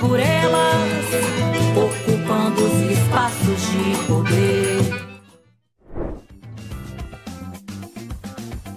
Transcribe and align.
por 0.00 0.18
elas, 0.18 1.06
ocupando 1.76 2.64
os 2.64 2.90
espaços 2.90 3.60
de 3.70 4.06
poder. 4.06 5.08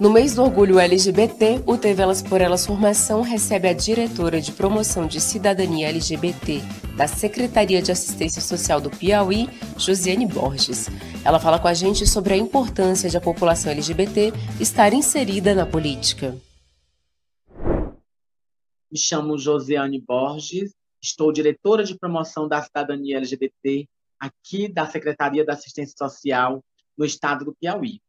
No 0.02 0.10
mês 0.10 0.34
do 0.34 0.42
orgulho 0.42 0.80
LGBT, 0.80 1.62
o 1.64 1.78
TV 1.78 2.02
Elas 2.02 2.20
por 2.20 2.40
Elas 2.40 2.66
Formação 2.66 3.22
recebe 3.22 3.68
a 3.68 3.72
diretora 3.72 4.40
de 4.40 4.50
promoção 4.50 5.06
de 5.06 5.20
cidadania 5.20 5.88
LGBT 5.90 6.60
da 6.96 7.06
Secretaria 7.06 7.80
de 7.80 7.92
Assistência 7.92 8.42
Social 8.42 8.80
do 8.80 8.90
Piauí, 8.90 9.48
Josiane 9.78 10.26
Borges. 10.26 10.88
Ela 11.24 11.38
fala 11.38 11.60
com 11.60 11.68
a 11.68 11.74
gente 11.74 12.04
sobre 12.04 12.34
a 12.34 12.36
importância 12.36 13.08
de 13.08 13.16
a 13.16 13.20
população 13.20 13.70
LGBT 13.70 14.32
estar 14.58 14.92
inserida 14.92 15.54
na 15.54 15.64
política. 15.64 16.36
Me 18.90 18.98
chamo 18.98 19.38
Josiane 19.38 20.00
Borges, 20.00 20.72
Estou 21.02 21.32
diretora 21.32 21.82
de 21.82 21.98
promoção 21.98 22.46
da 22.46 22.62
cidadania 22.62 23.16
LGBT 23.16 23.88
aqui 24.20 24.68
da 24.68 24.86
Secretaria 24.86 25.44
da 25.44 25.54
Assistência 25.54 25.94
Social 25.98 26.64
no 26.96 27.04
estado 27.04 27.44
do 27.44 27.54
Piauí. 27.54 28.00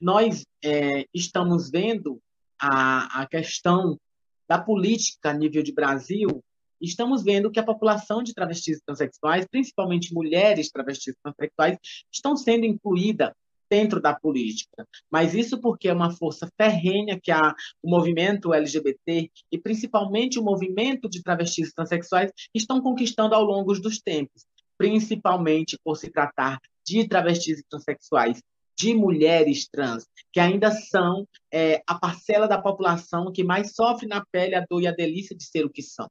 Nós 0.00 0.44
é, 0.62 1.06
estamos 1.12 1.70
vendo 1.70 2.20
a, 2.60 3.22
a 3.22 3.26
questão 3.26 3.98
da 4.46 4.58
política 4.58 5.30
a 5.30 5.32
nível 5.32 5.62
de 5.62 5.72
Brasil, 5.72 6.44
estamos 6.80 7.22
vendo 7.22 7.50
que 7.50 7.58
a 7.58 7.64
população 7.64 8.22
de 8.22 8.34
travestis 8.34 8.78
e 8.78 8.84
transexuais, 8.84 9.46
principalmente 9.50 10.12
mulheres 10.12 10.70
travestis 10.70 11.14
e 11.14 11.18
transexuais, 11.22 11.78
estão 12.12 12.36
sendo 12.36 12.66
incluída 12.66 13.34
dentro 13.74 14.00
da 14.00 14.14
política. 14.14 14.86
Mas 15.10 15.34
isso 15.34 15.60
porque 15.60 15.88
é 15.88 15.92
uma 15.92 16.12
força 16.12 16.48
ferrenha 16.56 17.18
que 17.20 17.32
a, 17.32 17.52
o 17.82 17.90
movimento 17.90 18.54
LGBT 18.54 19.28
e 19.50 19.58
principalmente 19.58 20.38
o 20.38 20.44
movimento 20.44 21.10
de 21.10 21.20
travestis 21.20 21.70
e 21.70 21.74
transexuais 21.74 22.30
estão 22.54 22.80
conquistando 22.80 23.34
ao 23.34 23.42
longo 23.42 23.74
dos 23.74 24.00
tempos, 24.00 24.44
principalmente 24.78 25.76
por 25.82 25.96
se 25.96 26.08
tratar 26.08 26.60
de 26.86 27.08
travestis 27.08 27.58
e 27.58 27.64
transexuais, 27.68 28.40
de 28.78 28.94
mulheres 28.94 29.68
trans, 29.68 30.06
que 30.32 30.38
ainda 30.38 30.70
são 30.70 31.26
é, 31.52 31.82
a 31.84 31.98
parcela 31.98 32.46
da 32.46 32.60
população 32.60 33.32
que 33.32 33.42
mais 33.42 33.74
sofre 33.74 34.06
na 34.06 34.24
pele 34.30 34.54
a 34.54 34.64
dor 34.70 34.82
e 34.82 34.86
a 34.86 34.92
delícia 34.92 35.36
de 35.36 35.44
ser 35.44 35.64
o 35.64 35.70
que 35.70 35.82
são. 35.82 36.08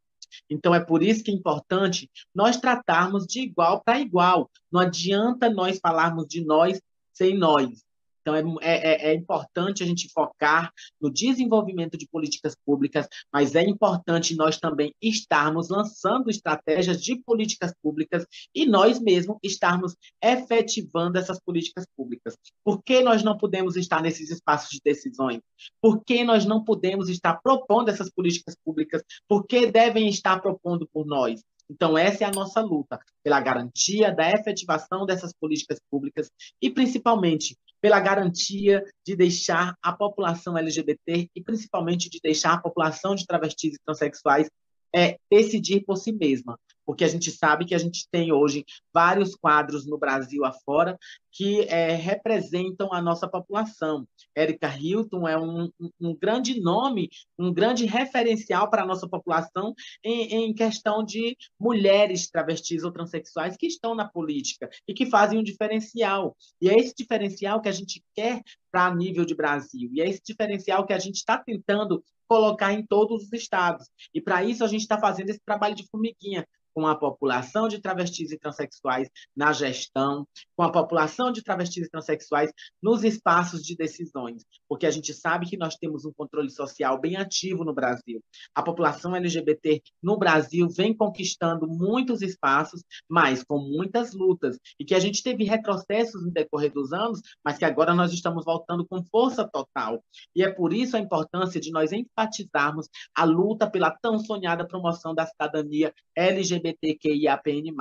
Então, 0.50 0.75
é 0.75 0.84
por 0.84 1.02
isso 1.02 1.23
que 1.23 1.31
é 1.31 1.34
importante 1.34 2.09
nós 2.35 2.57
tratarmos 2.57 3.25
de 3.25 3.40
igual 3.40 3.81
para 3.84 4.00
igual. 4.00 4.50
Não 4.72 4.81
adianta 4.81 5.50
nós 5.50 5.79
falarmos 5.79 6.25
de 6.28 6.44
nós 6.44 6.81
sem 7.13 7.38
nós. 7.38 7.84
Então, 8.24 8.35
é, 8.35 8.41
é, 8.62 9.12
é, 9.12 9.13
importante 9.13 9.84
a 9.84 9.85
gente 9.85 10.09
focar 10.13 10.72
no 11.00 11.12
desenvolvimento 11.12 11.97
de 11.97 12.07
políticas 12.07 12.56
públicas, 12.66 13.06
mas 13.31 13.53
é 13.53 13.62
importante 13.63 14.35
nós 14.35 14.57
também 14.57 14.96
estarmos 15.01 15.69
lançando 15.69 16.29
estratégias 16.29 17.03
de 17.03 17.18
políticas 17.18 17.73
públicas 17.84 18.25
e 18.56 18.66
nós 18.66 19.00
mesmos 19.02 19.38
estarmos 19.44 19.94
efetivando 20.23 21.18
essas 21.18 21.38
políticas 21.41 21.85
públicas. 21.97 22.38
Por 22.63 22.81
que 22.81 23.02
nós 23.02 23.23
não 23.23 23.38
podemos 23.38 23.75
estar 23.75 24.02
nesses 24.02 24.31
espaços 24.31 24.69
de 24.69 24.79
decisões? 24.81 25.41
Por 25.81 26.02
que 26.02 26.23
nós 26.23 26.46
não 26.46 26.63
podemos 26.63 27.09
estar 27.09 27.41
propondo 27.44 27.90
essas 27.90 28.09
políticas 28.09 28.56
públicas? 28.63 29.03
Por 29.28 29.46
que 29.46 29.69
devem 29.69 30.07
estar 30.07 30.40
propondo 30.40 30.88
por 30.94 31.06
nós? 31.06 31.41
Então, 31.73 31.97
essa 31.97 32.23
é 32.23 32.28
a 32.28 32.31
nossa 32.31 32.61
luta 32.61 33.00
pela 33.23 33.39
garantia 33.39 34.13
da 34.13 34.29
efetivação 34.29 35.07
dessas 35.07 35.34
políticas 35.34 35.79
públicas 35.89 36.29
e, 36.61 36.69
principalmente, 36.69 37.57
pela 37.81 38.00
garantia 38.00 38.85
de 39.06 39.16
deixar 39.16 39.75
a 39.81 39.91
população 39.91 40.56
LGBT 40.56 41.29
e, 41.35 41.44
principalmente, 41.44 42.11
de 42.11 42.19
deixar 42.22 42.53
a 42.53 42.61
população 42.61 43.16
de 43.16 43.25
travestis 43.25 43.73
e 43.73 43.79
transexuais 43.84 44.47
é, 44.95 45.17
decidir 45.31 45.84
por 45.84 45.97
si 45.97 46.11
mesma 46.11 46.59
porque 46.86 47.04
a 47.04 47.08
gente 47.08 47.32
sabe 47.32 47.66
que 47.66 47.76
a 47.76 47.78
gente 47.78 48.08
tem 48.12 48.32
hoje 48.32 48.66
vários 48.94 49.36
quadros 49.36 49.86
no 49.86 49.98
Brasil 49.98 50.46
afora 50.46 50.98
que 51.32 51.62
é, 51.62 51.96
representam 51.96 52.94
a 52.94 53.02
nossa 53.02 53.28
população. 53.28 54.08
Érica 54.36 54.68
Hilton 54.68 55.28
é 55.28 55.38
um, 55.38 55.70
um, 56.00 56.16
grande 56.16 56.62
nome, 56.62 57.10
um 57.38 57.52
grande 57.52 57.86
referencial 57.86 58.70
para 58.70 58.84
a 58.84 58.86
nossa 58.86 59.08
população 59.08 59.74
em, 60.04 60.50
em, 60.50 60.54
questão 60.54 61.04
de 61.04 61.36
mulheres 61.60 62.30
travestis 62.30 62.84
ou 62.84 62.92
transexuais 62.92 63.58
que 63.58 63.66
estão 63.66 63.96
na 63.96 64.08
política 64.08 64.70
e 64.88 64.94
que 64.94 65.08
fazem 65.08 65.40
um 65.40 65.44
diferencial. 65.44 66.38
E 66.62 66.70
é 66.70 66.76
esse 66.76 66.94
diferencial 66.96 67.60
que 67.60 67.70
a 67.70 67.74
gente 67.74 68.04
quer 68.16 68.42
para 68.72 68.94
nível 68.94 69.26
de 69.26 69.36
Brasil. 69.36 69.90
E 69.92 70.02
é 70.02 70.08
esse 70.08 70.22
diferencial 70.24 70.86
que 70.86 70.94
a 70.94 71.00
gente 71.00 71.16
está 71.16 71.38
tentando 71.38 72.04
colocar 72.28 72.74
em 72.74 72.86
todos 72.86 73.24
os 73.24 73.34
estados. 73.34 73.88
E 74.14 74.22
para 74.22 74.44
isso 74.44 74.64
a 74.64 74.68
gente 74.68 74.82
está 74.82 75.00
fazendo 75.00 75.30
esse 75.30 75.42
trabalho 75.46 75.76
de 75.76 75.88
formiguinha, 75.88 76.48
com 76.73 76.88
a 76.88 76.95
população 76.95 77.67
de 77.67 77.79
travestis 77.79 78.31
e 78.31 78.38
transexuais 78.38 79.09
na 79.35 79.53
gestão, 79.53 80.28
com 80.56 80.63
a 80.63 80.72
população 80.72 81.31
de 81.31 81.44
travestis 81.44 81.88
e 81.88 81.89
transexuais 81.89 82.51
nos 82.81 83.03
espaços 83.03 83.61
de 83.61 83.75
decisões, 83.75 84.44
porque 84.67 84.85
a 84.85 84.91
gente 84.91 85.13
sabe 85.13 85.45
que 85.45 85.57
nós 85.57 85.75
temos 85.75 86.06
um 86.06 86.11
controle 86.13 86.50
social 86.50 87.00
bem 87.00 87.16
ativo 87.16 87.63
no 87.63 87.73
Brasil. 87.73 88.23
A 88.56 88.63
população 88.63 89.16
LGBT 89.16 89.81
no 90.01 90.17
Brasil 90.17 90.67
vem 90.69 90.95
conquistando 90.95 91.67
muitos 91.67 92.22
espaços, 92.22 92.84
mas 93.07 93.44
com 93.44 93.59
muitas 93.59 94.13
lutas, 94.13 94.57
e 94.79 94.85
que 94.85 94.95
a 94.95 95.00
gente 95.00 95.22
teve 95.22 95.44
retrocessos 95.44 96.23
no 96.23 96.31
decorrer 96.31 96.72
dos 96.72 96.91
anos, 96.91 97.22
mas 97.44 97.57
que 97.57 97.66
agora 97.66 97.94
nós 97.94 98.11
estamos 98.13 98.45
voltando 98.45 98.85
com 98.85 99.03
força 99.03 99.47
total. 99.47 100.03
E 100.35 100.43
é 100.43 100.52
por 100.52 100.73
isso 100.73 100.97
a 100.97 100.99
importância 100.99 101.59
de 101.59 101.72
nós 101.72 101.91
enfatizarmos 101.91 102.87
a 103.16 103.23
luta 103.23 103.69
pela 103.69 103.91
tão 103.91 104.17
sonhada 104.19 104.67
promoção 104.67 105.14
da 105.14 105.26
cidadania 105.26 105.93
LGBT 106.16 106.63
LGBTQIAPN+. 106.64 107.74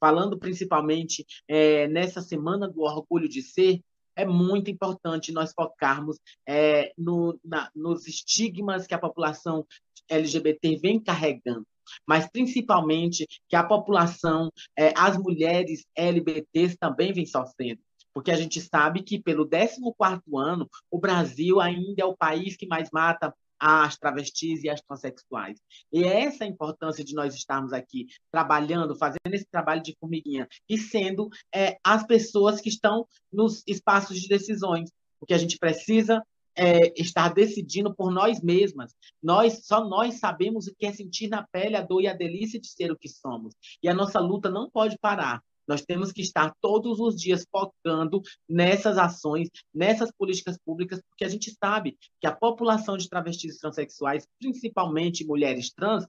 Falando 0.00 0.38
principalmente 0.38 1.24
é, 1.46 1.86
nessa 1.88 2.20
semana 2.20 2.68
do 2.68 2.82
orgulho 2.82 3.28
de 3.28 3.42
ser, 3.42 3.80
é 4.16 4.24
muito 4.24 4.70
importante 4.70 5.32
nós 5.32 5.52
focarmos 5.52 6.18
é, 6.46 6.92
no, 6.98 7.38
na, 7.44 7.70
nos 7.74 8.08
estigmas 8.08 8.86
que 8.86 8.94
a 8.94 8.98
população 8.98 9.64
LGBT 10.08 10.76
vem 10.76 10.98
carregando, 10.98 11.64
mas 12.06 12.28
principalmente 12.28 13.26
que 13.48 13.54
a 13.54 13.62
população, 13.62 14.50
é, 14.76 14.92
as 14.96 15.16
mulheres 15.16 15.84
LGBTs 15.94 16.76
também 16.76 17.12
vem 17.12 17.26
sofrendo. 17.26 17.80
Porque 18.12 18.32
a 18.32 18.36
gente 18.36 18.60
sabe 18.60 19.02
que, 19.02 19.22
pelo 19.22 19.46
14º 19.48 20.20
ano, 20.36 20.68
o 20.90 20.98
Brasil 20.98 21.60
ainda 21.60 22.02
é 22.02 22.04
o 22.04 22.16
país 22.16 22.56
que 22.56 22.66
mais 22.66 22.90
mata 22.90 23.32
as 23.58 23.96
travestis 23.96 24.62
e 24.64 24.68
as 24.68 24.80
transexuais. 24.80 25.60
E 25.92 26.04
é 26.04 26.24
essa 26.24 26.44
a 26.44 26.46
importância 26.46 27.04
de 27.04 27.14
nós 27.14 27.34
estarmos 27.34 27.72
aqui 27.72 28.06
trabalhando, 28.30 28.96
fazendo 28.96 29.32
esse 29.32 29.46
trabalho 29.46 29.82
de 29.82 29.96
formiguinha 29.98 30.48
e 30.68 30.78
sendo 30.78 31.28
é, 31.54 31.78
as 31.84 32.06
pessoas 32.06 32.60
que 32.60 32.68
estão 32.68 33.06
nos 33.32 33.62
espaços 33.66 34.20
de 34.20 34.28
decisões, 34.28 34.90
porque 35.18 35.34
a 35.34 35.38
gente 35.38 35.58
precisa 35.58 36.22
é, 36.58 36.92
estar 37.00 37.32
decidindo 37.32 37.94
por 37.94 38.10
nós 38.10 38.42
mesmas. 38.42 38.92
Nós 39.22 39.64
só 39.64 39.88
nós 39.88 40.18
sabemos 40.18 40.66
o 40.66 40.74
que 40.74 40.86
é 40.86 40.92
sentir 40.92 41.28
na 41.28 41.46
pele 41.46 41.76
a 41.76 41.82
dor 41.82 42.02
e 42.02 42.08
a 42.08 42.14
delícia 42.14 42.60
de 42.60 42.68
ser 42.68 42.90
o 42.90 42.98
que 42.98 43.08
somos. 43.08 43.54
E 43.80 43.88
a 43.88 43.94
nossa 43.94 44.18
luta 44.18 44.50
não 44.50 44.68
pode 44.68 44.98
parar. 44.98 45.40
Nós 45.68 45.82
temos 45.82 46.10
que 46.10 46.22
estar 46.22 46.54
todos 46.62 46.98
os 46.98 47.14
dias 47.14 47.44
focando 47.52 48.22
nessas 48.48 48.96
ações, 48.96 49.50
nessas 49.72 50.10
políticas 50.10 50.58
públicas, 50.64 51.02
porque 51.10 51.26
a 51.26 51.28
gente 51.28 51.54
sabe 51.62 51.98
que 52.18 52.26
a 52.26 52.34
população 52.34 52.96
de 52.96 53.06
travestis 53.06 53.58
transexuais, 53.58 54.26
principalmente 54.40 55.26
mulheres 55.26 55.70
trans, 55.70 56.06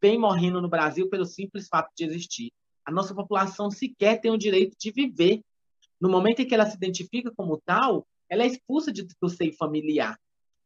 vem 0.00 0.16
morrendo 0.16 0.62
no 0.62 0.68
Brasil 0.68 1.08
pelo 1.10 1.26
simples 1.26 1.66
fato 1.66 1.90
de 1.96 2.04
existir. 2.04 2.52
A 2.84 2.92
nossa 2.92 3.12
população 3.12 3.68
sequer 3.68 4.20
tem 4.20 4.30
o 4.30 4.38
direito 4.38 4.76
de 4.78 4.92
viver. 4.92 5.42
No 6.00 6.08
momento 6.08 6.40
em 6.40 6.46
que 6.46 6.54
ela 6.54 6.64
se 6.64 6.76
identifica 6.76 7.32
como 7.36 7.60
tal, 7.66 8.06
ela 8.28 8.44
é 8.44 8.46
expulsa 8.46 8.92
de, 8.92 9.06
do 9.20 9.28
seio 9.28 9.52
familiar. 9.56 10.16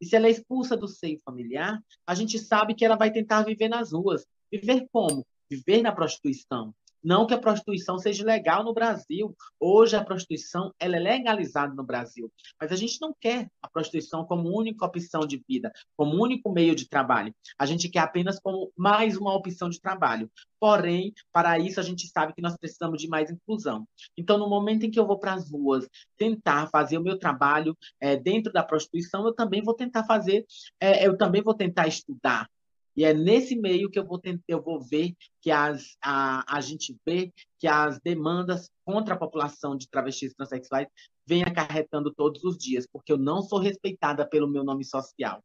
E 0.00 0.06
se 0.06 0.14
ela 0.14 0.26
é 0.26 0.30
expulsa 0.30 0.76
do 0.76 0.86
seio 0.86 1.18
familiar, 1.24 1.82
a 2.06 2.14
gente 2.14 2.38
sabe 2.38 2.74
que 2.74 2.84
ela 2.84 2.96
vai 2.96 3.10
tentar 3.10 3.42
viver 3.42 3.68
nas 3.68 3.92
ruas. 3.92 4.26
Viver 4.52 4.86
como? 4.92 5.26
Viver 5.50 5.80
na 5.82 5.92
prostituição. 5.92 6.74
Não 7.04 7.26
que 7.26 7.34
a 7.34 7.38
prostituição 7.38 7.98
seja 7.98 8.24
legal 8.24 8.64
no 8.64 8.72
Brasil. 8.72 9.36
Hoje 9.60 9.94
a 9.94 10.02
prostituição 10.02 10.72
ela 10.80 10.96
é 10.96 10.98
legalizada 10.98 11.74
no 11.74 11.84
Brasil. 11.84 12.32
Mas 12.58 12.72
a 12.72 12.76
gente 12.76 12.98
não 12.98 13.14
quer 13.20 13.50
a 13.60 13.68
prostituição 13.68 14.24
como 14.24 14.48
única 14.48 14.86
opção 14.86 15.20
de 15.20 15.42
vida, 15.46 15.70
como 15.96 16.22
único 16.22 16.50
meio 16.50 16.74
de 16.74 16.88
trabalho. 16.88 17.34
A 17.58 17.66
gente 17.66 17.90
quer 17.90 17.98
apenas 17.98 18.40
como 18.40 18.72
mais 18.74 19.18
uma 19.18 19.34
opção 19.34 19.68
de 19.68 19.78
trabalho. 19.78 20.30
Porém, 20.58 21.12
para 21.30 21.58
isso 21.58 21.78
a 21.78 21.82
gente 21.82 22.08
sabe 22.08 22.32
que 22.32 22.40
nós 22.40 22.56
precisamos 22.56 22.98
de 22.98 23.06
mais 23.06 23.30
inclusão. 23.30 23.86
Então, 24.16 24.38
no 24.38 24.48
momento 24.48 24.86
em 24.86 24.90
que 24.90 24.98
eu 24.98 25.06
vou 25.06 25.18
para 25.18 25.34
as 25.34 25.50
ruas 25.50 25.86
tentar 26.16 26.68
fazer 26.68 26.96
o 26.96 27.02
meu 27.02 27.18
trabalho 27.18 27.76
é, 28.00 28.16
dentro 28.16 28.50
da 28.50 28.62
prostituição, 28.62 29.26
eu 29.26 29.34
também 29.34 29.62
vou 29.62 29.74
tentar 29.74 30.04
fazer, 30.04 30.46
é, 30.80 31.06
eu 31.06 31.18
também 31.18 31.42
vou 31.42 31.52
tentar 31.52 31.86
estudar, 31.86 32.48
e 32.96 33.04
é 33.04 33.12
nesse 33.12 33.56
meio 33.56 33.90
que 33.90 33.98
eu 33.98 34.06
vou, 34.06 34.18
tentar, 34.18 34.44
eu 34.48 34.62
vou 34.62 34.80
ver 34.80 35.14
que 35.40 35.50
as, 35.50 35.96
a, 36.02 36.56
a 36.56 36.60
gente 36.60 36.96
vê 37.06 37.32
que 37.58 37.66
as 37.66 37.98
demandas 38.00 38.70
contra 38.84 39.14
a 39.14 39.18
população 39.18 39.76
de 39.76 39.88
travestis 39.88 40.32
e 40.32 40.36
transexuais 40.36 40.88
vêm 41.26 41.42
acarretando 41.42 42.12
todos 42.12 42.44
os 42.44 42.56
dias, 42.56 42.86
porque 42.90 43.12
eu 43.12 43.18
não 43.18 43.42
sou 43.42 43.58
respeitada 43.58 44.26
pelo 44.28 44.48
meu 44.48 44.62
nome 44.62 44.84
social. 44.84 45.42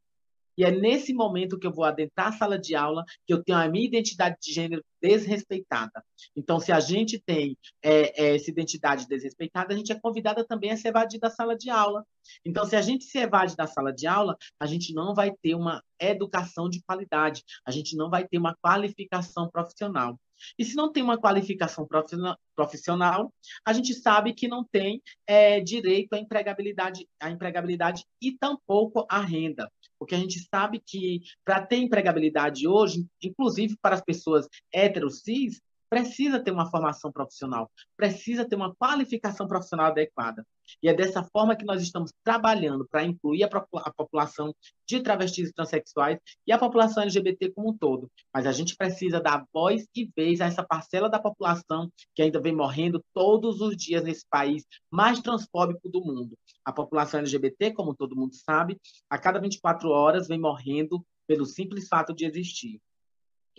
E 0.59 0.65
é 0.65 0.71
nesse 0.71 1.13
momento 1.13 1.57
que 1.57 1.65
eu 1.65 1.71
vou 1.71 1.85
adentrar 1.85 2.27
a 2.27 2.31
sala 2.33 2.59
de 2.59 2.75
aula 2.75 3.06
que 3.25 3.33
eu 3.33 3.41
tenho 3.41 3.57
a 3.57 3.69
minha 3.69 3.88
identidade 3.88 4.35
de 4.41 4.51
gênero 4.51 4.83
desrespeitada. 5.01 6.03
Então, 6.35 6.59
se 6.59 6.69
a 6.69 6.81
gente 6.81 7.17
tem 7.17 7.57
é, 7.81 8.25
é, 8.25 8.35
essa 8.35 8.51
identidade 8.51 9.07
desrespeitada, 9.07 9.73
a 9.73 9.77
gente 9.77 9.94
é 9.94 9.97
convidada 9.97 10.45
também 10.45 10.71
a 10.71 10.75
se 10.75 10.85
evadir 10.85 11.17
da 11.17 11.29
sala 11.29 11.56
de 11.56 11.69
aula. 11.69 12.06
Então, 12.45 12.65
se 12.65 12.75
a 12.75 12.81
gente 12.81 13.06
se 13.06 13.17
evade 13.17 13.56
da 13.56 13.67
sala 13.67 13.94
de 13.94 14.06
aula, 14.06 14.35
a 14.59 14.65
gente 14.65 14.94
não 14.94 15.15
vai 15.15 15.31
ter 15.41 15.56
uma 15.56 15.81
educação 15.97 16.69
de 16.69 16.83
qualidade, 16.83 17.41
a 17.65 17.71
gente 17.71 17.95
não 17.95 18.09
vai 18.09 18.27
ter 18.27 18.38
uma 18.38 18.53
qualificação 18.62 19.50
profissional. 19.50 20.19
E 20.57 20.65
se 20.65 20.75
não 20.75 20.91
tem 20.91 21.03
uma 21.03 21.17
qualificação 21.17 21.88
profissional, 22.55 23.33
a 23.65 23.73
gente 23.73 23.94
sabe 23.94 24.33
que 24.33 24.47
não 24.47 24.63
tem 24.63 25.01
é, 25.27 25.59
direito 25.59 26.13
à 26.13 26.19
empregabilidade, 26.19 27.07
à 27.19 27.29
empregabilidade 27.29 28.05
e 28.21 28.38
tampouco 28.38 29.05
à 29.09 29.19
renda. 29.19 29.69
Porque 30.00 30.16
a 30.16 30.18
gente 30.18 30.40
sabe 30.50 30.81
que 30.84 31.22
para 31.44 31.66
ter 31.66 31.78
empregabilidade 31.78 32.68
hoje, 32.68 33.06
inclusive 33.22 33.75
para 33.81 33.96
as 33.96 34.01
pessoas 34.01 34.48
hétero 34.74 35.10
cis, 35.10 35.60
precisa 35.90 36.40
ter 36.40 36.51
uma 36.51 36.69
formação 36.69 37.12
profissional, 37.12 37.69
precisa 37.98 38.48
ter 38.48 38.56
uma 38.56 38.74
qualificação 38.75 39.48
profissional 39.48 39.88
adequada. 39.88 40.46
E 40.84 40.88
é 40.88 40.94
dessa 40.94 41.24
forma 41.24 41.56
que 41.56 41.66
nós 41.66 41.81
estamos 41.81 42.12
trabalhando 42.24 42.88
para 42.88 43.04
incluir 43.04 43.44
a, 43.44 43.48
a, 43.48 43.94
população 43.94 44.54
de 44.88 45.01
travestis 45.01 45.50
e 45.50 45.54
transexuais 45.54 46.19
e 46.46 46.51
a 46.51 46.60
população 46.60 47.01
LGBT 47.01 47.51
como 47.51 47.72
um 47.72 47.78
todo. 47.78 48.10
Mas 48.31 48.46
a 48.46 48.51
gente 48.51 48.75
precisa 48.75 49.19
dar 49.19 49.46
voz 49.51 49.88
e 49.96 50.07
vez 50.16 50.42
a 50.42 50.46
essa 50.46 50.63
parcela 50.63 51.10
da 51.10 51.19
população 51.19 51.92
que 52.13 52.22
ainda 52.22 52.40
vem 52.40 52.56
morrendo 52.56 53.04
todos 53.13 53.60
os 53.62 53.75
dias 53.75 54.04
nesse 54.04 54.25
país 54.30 54.63
mais 54.92 55.19
transfóbico 55.19 55.90
do 55.90 56.01
mundo. 56.01 56.38
A 56.63 56.71
população 56.71 57.19
LGBT, 57.19 57.71
como 57.73 57.95
todo 57.95 58.15
mundo 58.15 58.35
sabe, 58.35 58.79
a 59.09 59.17
cada 59.17 59.39
24 59.39 59.89
horas 59.89 60.27
vem 60.27 60.39
morrendo 60.39 61.06
pelo 61.27 61.45
simples 61.45 61.88
fato 61.88 62.13
de 62.13 62.25
existir 62.25 62.79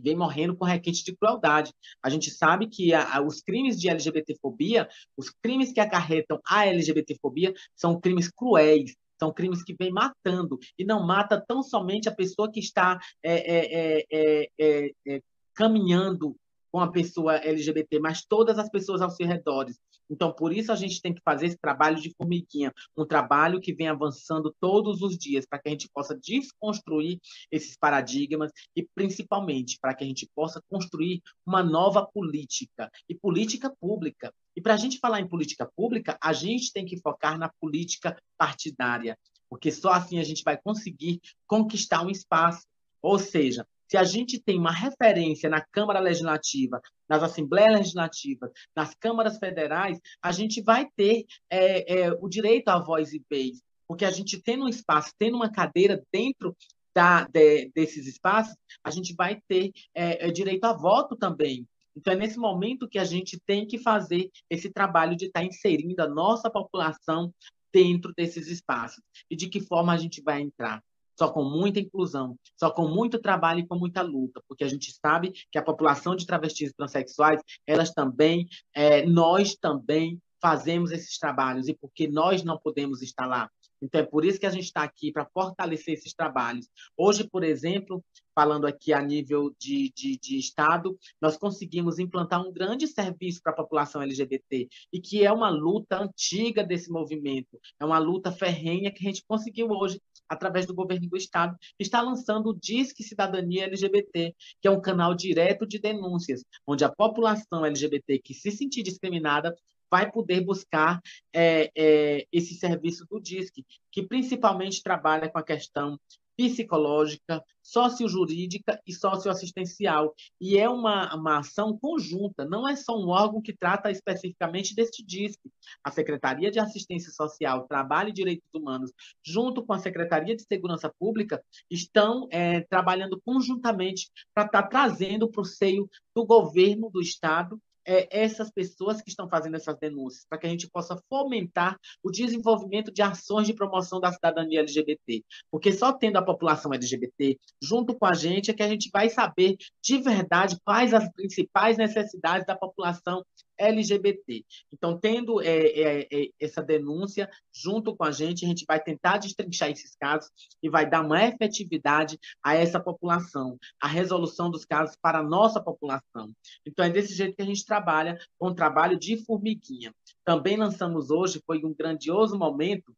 vem 0.02 0.17
morrendo 0.17 0.56
com 0.56 0.64
requinte 0.64 1.05
de 1.05 1.14
crueldade. 1.14 1.73
A 2.02 2.08
gente 2.08 2.31
sabe 2.31 2.67
que 2.67 2.93
a, 2.93 3.17
a, 3.17 3.20
os 3.20 3.41
crimes 3.41 3.79
de 3.79 3.88
LGBTfobia, 3.88 4.88
os 5.17 5.31
crimes 5.31 5.73
que 5.73 5.81
acarretam 5.81 6.41
a 6.47 6.67
LGBTfobia, 6.67 7.52
são 7.76 8.00
crimes 8.00 8.31
cruéis, 8.31 8.94
são 9.19 9.32
crimes 9.32 9.62
que 9.62 9.75
vêm 9.79 9.93
matando, 9.93 10.58
e 10.79 10.85
não 10.85 11.06
mata 11.06 11.43
tão 11.46 11.62
somente 11.62 12.08
a 12.08 12.14
pessoa 12.14 12.50
que 12.50 12.61
está 12.61 12.99
é, 13.23 14.00
é, 14.11 14.49
é, 14.58 15.23
caminhando 15.55 16.35
com 16.73 16.81
a 16.81 16.91
pessoa 16.91 17.37
LGBT, 17.37 17.99
mas 17.99 18.25
todas 18.25 18.58
as 18.58 18.70
pessoas 18.70 19.03
ao 19.03 19.11
seu 19.11 19.26
redor. 19.26 19.67
Então, 20.11 20.33
por 20.33 20.53
isso 20.53 20.73
a 20.73 20.77
gente 20.77 21.01
tem 21.01 21.15
que 21.15 21.23
fazer 21.25 21.47
esse 21.47 21.59
trabalho 21.59 22.01
de 22.01 22.12
formiguinha, 22.17 22.73
um 22.97 23.07
trabalho 23.07 23.61
que 23.61 23.73
vem 23.73 23.89
avançando 23.89 24.55
todos 24.61 25.01
os 25.03 25.17
dias, 25.17 25.47
para 25.47 25.61
que 25.61 25.69
a 25.69 25.73
gente 25.73 25.89
possa 25.95 26.19
desconstruir 26.19 27.21
esses 27.51 27.77
paradigmas 27.77 28.51
e, 28.75 28.87
principalmente, 28.95 29.79
para 29.81 29.95
que 29.95 30.03
a 30.03 30.07
gente 30.07 30.29
possa 30.35 30.61
construir 30.69 31.23
uma 31.47 31.62
nova 31.62 32.05
política 32.05 32.91
e 33.09 33.15
política 33.15 33.73
pública. 33.81 34.35
E 34.57 34.61
para 34.61 34.75
a 34.75 34.77
gente 34.77 34.99
falar 34.99 35.21
em 35.21 35.29
política 35.29 35.71
pública, 35.77 36.19
a 36.21 36.33
gente 36.33 36.73
tem 36.73 36.85
que 36.85 36.99
focar 36.99 37.39
na 37.39 37.49
política 37.61 38.21
partidária, 38.37 39.17
porque 39.49 39.71
só 39.71 39.93
assim 39.93 40.19
a 40.19 40.25
gente 40.25 40.43
vai 40.43 40.56
conseguir 40.56 41.21
conquistar 41.47 42.03
um 42.03 42.11
espaço. 42.11 42.67
Ou 43.03 43.19
seja, 43.19 43.67
se 43.91 43.97
a 43.97 44.05
gente 44.05 44.41
tem 44.41 44.57
uma 44.57 44.71
referência 44.71 45.51
na 45.51 45.61
Câmara 45.61 45.99
Legislativa, 45.99 46.81
nas 47.09 47.25
Assembleias 47.25 47.75
Legislativas, 47.75 48.53
nas 48.75 48.95
câmaras 48.95 49.37
federais, 49.39 49.99
a 50.23 50.31
gente 50.31 50.63
vai 50.63 50.89
ter 50.97 51.25
é, 51.51 52.03
é, 52.03 52.13
o 52.13 52.29
direito 52.29 52.69
à 52.69 52.79
voz 52.79 53.13
e 53.13 53.21
vez, 53.29 53.61
porque 53.89 54.05
a 54.05 54.11
gente 54.13 54.41
tendo 54.41 54.65
um 54.65 54.69
espaço, 54.69 55.13
tendo 55.19 55.35
uma 55.35 55.51
cadeira 55.51 56.01
dentro 56.13 56.57
da, 56.95 57.25
de, 57.25 57.69
desses 57.75 58.07
espaços, 58.07 58.55
a 58.85 58.91
gente 58.93 59.13
vai 59.13 59.41
ter 59.49 59.73
é, 59.93 60.29
é 60.29 60.31
direito 60.31 60.65
a 60.67 60.73
voto 60.73 61.17
também. 61.17 61.67
Então, 61.97 62.13
é 62.13 62.17
nesse 62.17 62.39
momento 62.39 62.89
que 62.89 62.99
a 62.99 63.05
gente 63.05 63.41
tem 63.45 63.67
que 63.67 63.77
fazer 63.77 64.31
esse 64.49 64.71
trabalho 64.71 65.17
de 65.17 65.27
estar 65.27 65.43
inserindo 65.43 66.01
a 66.01 66.09
nossa 66.09 66.49
população 66.49 67.35
dentro 67.73 68.13
desses 68.17 68.47
espaços. 68.47 69.03
E 69.29 69.35
de 69.35 69.49
que 69.49 69.61
forma 69.61 69.93
a 69.93 69.97
gente 69.97 70.23
vai 70.23 70.41
entrar? 70.41 70.81
Só 71.20 71.31
com 71.31 71.44
muita 71.44 71.79
inclusão, 71.79 72.34
só 72.58 72.70
com 72.70 72.89
muito 72.89 73.19
trabalho 73.19 73.60
e 73.60 73.67
com 73.67 73.77
muita 73.77 74.00
luta, 74.00 74.43
porque 74.48 74.65
a 74.65 74.69
gente 74.69 74.91
sabe 74.91 75.34
que 75.53 75.58
a 75.58 75.62
população 75.62 76.17
de 76.17 76.24
travestis 76.24 76.70
e 76.70 76.74
transexuais, 76.74 77.43
elas 77.67 77.93
também, 77.93 78.48
é, 78.74 79.05
nós 79.05 79.55
também 79.55 80.19
fazemos 80.41 80.91
esses 80.91 81.19
trabalhos 81.19 81.69
e 81.69 81.74
porque 81.74 82.08
nós 82.08 82.43
não 82.43 82.56
podemos 82.56 83.03
estar 83.03 83.27
lá. 83.27 83.50
Então, 83.82 84.00
é 84.00 84.05
por 84.05 84.24
isso 84.24 84.39
que 84.39 84.46
a 84.46 84.50
gente 84.50 84.65
está 84.65 84.82
aqui, 84.82 85.10
para 85.12 85.27
fortalecer 85.27 85.94
esses 85.94 86.12
trabalhos. 86.12 86.69
Hoje, 86.96 87.29
por 87.29 87.43
exemplo, 87.43 88.05
falando 88.34 88.67
aqui 88.67 88.93
a 88.93 89.03
nível 89.03 89.55
de, 89.58 89.93
de, 89.94 90.19
de, 90.19 90.39
Estado, 90.39 90.98
nós 91.20 91.36
conseguimos 91.36 91.98
implantar 91.98 92.46
um 92.46 92.53
grande 92.53 92.86
serviço 92.86 93.43
para 93.43 93.53
a 93.53 93.56
população 93.56 94.03
LGBT, 94.03 94.69
e 94.93 95.00
que 95.00 95.24
é 95.24 95.32
uma 95.32 95.50
luta 95.50 96.03
antiga 96.03 96.62
desse 96.62 96.91
movimento, 96.91 97.58
é 97.79 97.84
uma 97.84 97.98
luta 97.98 98.31
ferrenha 98.31 98.91
que 98.91 99.05
a 99.06 99.08
gente 99.08 99.24
conseguiu 99.27 99.69
hoje, 99.70 100.00
através 100.31 100.65
do 100.65 100.75
governo 100.75 101.08
do 101.08 101.17
Estado, 101.17 101.56
está 101.79 102.01
lançando 102.01 102.51
o 102.51 102.58
Disque 102.58 103.03
Cidadania 103.03 103.65
LGBT, 103.65 104.34
que 104.60 104.69
é 104.69 104.70
um 104.70 104.81
canal 104.81 105.15
direto 105.15 105.67
de 105.67 105.81
denúncias, 105.81 106.44
onde 106.65 106.84
a 106.84 106.89
população 106.89 107.67
LGBT 107.67 108.20
que 108.20 108.32
se 108.32 108.53
sentir 108.53 108.84
discriminada 108.84 109.55
vai 109.91 110.08
poder 110.08 110.41
buscar 110.43 111.01
é, 111.32 111.70
é, 111.77 112.27
esse 112.32 112.55
serviço 112.55 113.05
do 113.10 113.20
DISC, 113.20 113.67
que 113.91 114.06
principalmente 114.06 114.84
trabalha 114.84 115.29
com 115.29 115.39
a 115.39 115.43
questão 115.43 115.99
psicológica, 116.41 117.44
sociojurídica 117.63 118.81
e 118.87 118.94
socioassistencial. 118.94 120.15
E 120.41 120.59
é 120.59 120.69
uma, 120.69 121.15
uma 121.15 121.39
ação 121.39 121.77
conjunta, 121.79 122.47
não 122.47 122.67
é 122.67 122.75
só 122.75 122.97
um 122.97 123.09
órgão 123.09 123.43
que 123.43 123.53
trata 123.53 123.91
especificamente 123.91 124.75
deste 124.75 125.05
DISC. 125.05 125.39
A 125.85 125.91
Secretaria 125.91 126.51
de 126.51 126.59
Assistência 126.59 127.13
Social, 127.13 127.67
Trabalho 127.69 128.09
e 128.09 128.15
Direitos 128.15 128.49
Humanos, 128.55 128.91
junto 129.23 129.63
com 129.63 129.75
a 129.75 129.79
Secretaria 129.79 130.35
de 130.35 130.43
Segurança 130.43 130.91
Pública, 130.99 131.43
estão 131.70 132.27
é, 132.31 132.63
trabalhando 132.63 133.20
conjuntamente 133.23 134.11
para 134.35 134.47
estar 134.47 134.63
tá 134.63 134.69
trazendo 134.69 135.31
para 135.31 135.43
o 135.43 135.44
seio 135.44 135.89
do 136.15 136.25
governo 136.25 136.91
do 136.91 137.03
Estado 137.03 137.61
é, 137.87 138.08
essas 138.10 138.51
pessoas 138.51 139.01
que 139.01 139.10
estão 139.10 139.29
fazendo 139.29 139.56
essas 139.56 139.79
denúncias, 139.79 140.25
para 140.29 140.39
que 140.39 140.46
a 140.46 140.51
gente 140.51 140.69
possa 140.69 141.01
fomentar 141.08 141.77
o 142.03 142.10
desenvolvimento 142.10 142.93
de 142.93 143.03
ações 143.03 143.46
de 143.46 143.55
promoção 143.55 144.01
da 144.01 144.13
cidadania 144.13 144.60
LGBT. 144.60 145.25
Porque 145.51 145.72
só 145.72 145.93
tendo 145.93 146.17
a 146.17 146.25
população 146.25 146.72
LGBT 146.72 147.39
junto 147.63 147.96
com 147.99 148.06
a 148.06 148.15
gente 148.15 148.51
é 148.51 148.55
que 148.55 148.63
a 148.63 148.69
gente 148.69 148.91
vai 148.93 149.08
saber 149.08 149.56
de 149.82 149.99
verdade 149.99 150.56
quais 150.65 150.94
as 150.94 151.10
principais 151.13 151.77
necessidades 151.77 152.46
da 152.46 152.56
população 152.56 153.25
LGBT. 153.60 154.44
Então, 154.72 154.98
tendo 154.98 155.40
é, 155.40 155.48
é, 155.48 156.08
é, 156.10 156.29
essa 156.40 156.62
denúncia 156.62 157.29
junto 157.52 157.94
com 157.94 158.05
a 158.05 158.10
gente, 158.10 158.44
a 158.44 158.48
gente 158.48 158.64
vai 158.67 158.81
tentar 158.81 159.19
destrinchar 159.19 159.70
esses 159.70 159.94
casos 159.96 160.31
e 160.62 160.69
vai 160.69 160.88
dar 160.88 161.05
uma 161.05 161.22
efetividade 161.24 162.19
a 162.43 162.55
essa 162.55 162.81
população, 162.81 163.58
a 163.81 163.86
resolução 163.86 164.50
dos 164.50 164.64
casos 164.64 164.96
para 165.00 165.19
a 165.19 165.22
nossa 165.22 165.62
população. 165.62 166.32
Então, 166.67 166.84
é 166.84 166.90
desse 166.90 167.14
jeito 167.14 167.36
que 167.36 167.43
a 167.43 167.46
gente 167.46 167.64
trabalha, 167.64 168.19
com 168.38 168.48
um 168.48 168.55
trabalho 168.55 168.98
de 168.98 169.24
formiguinha. 169.24 169.93
Também 170.24 170.56
lançamos 170.56 171.10
hoje, 171.10 171.43
foi 171.46 171.64
um 171.64 171.74
grandioso 171.74 172.38
momento, 172.38 172.94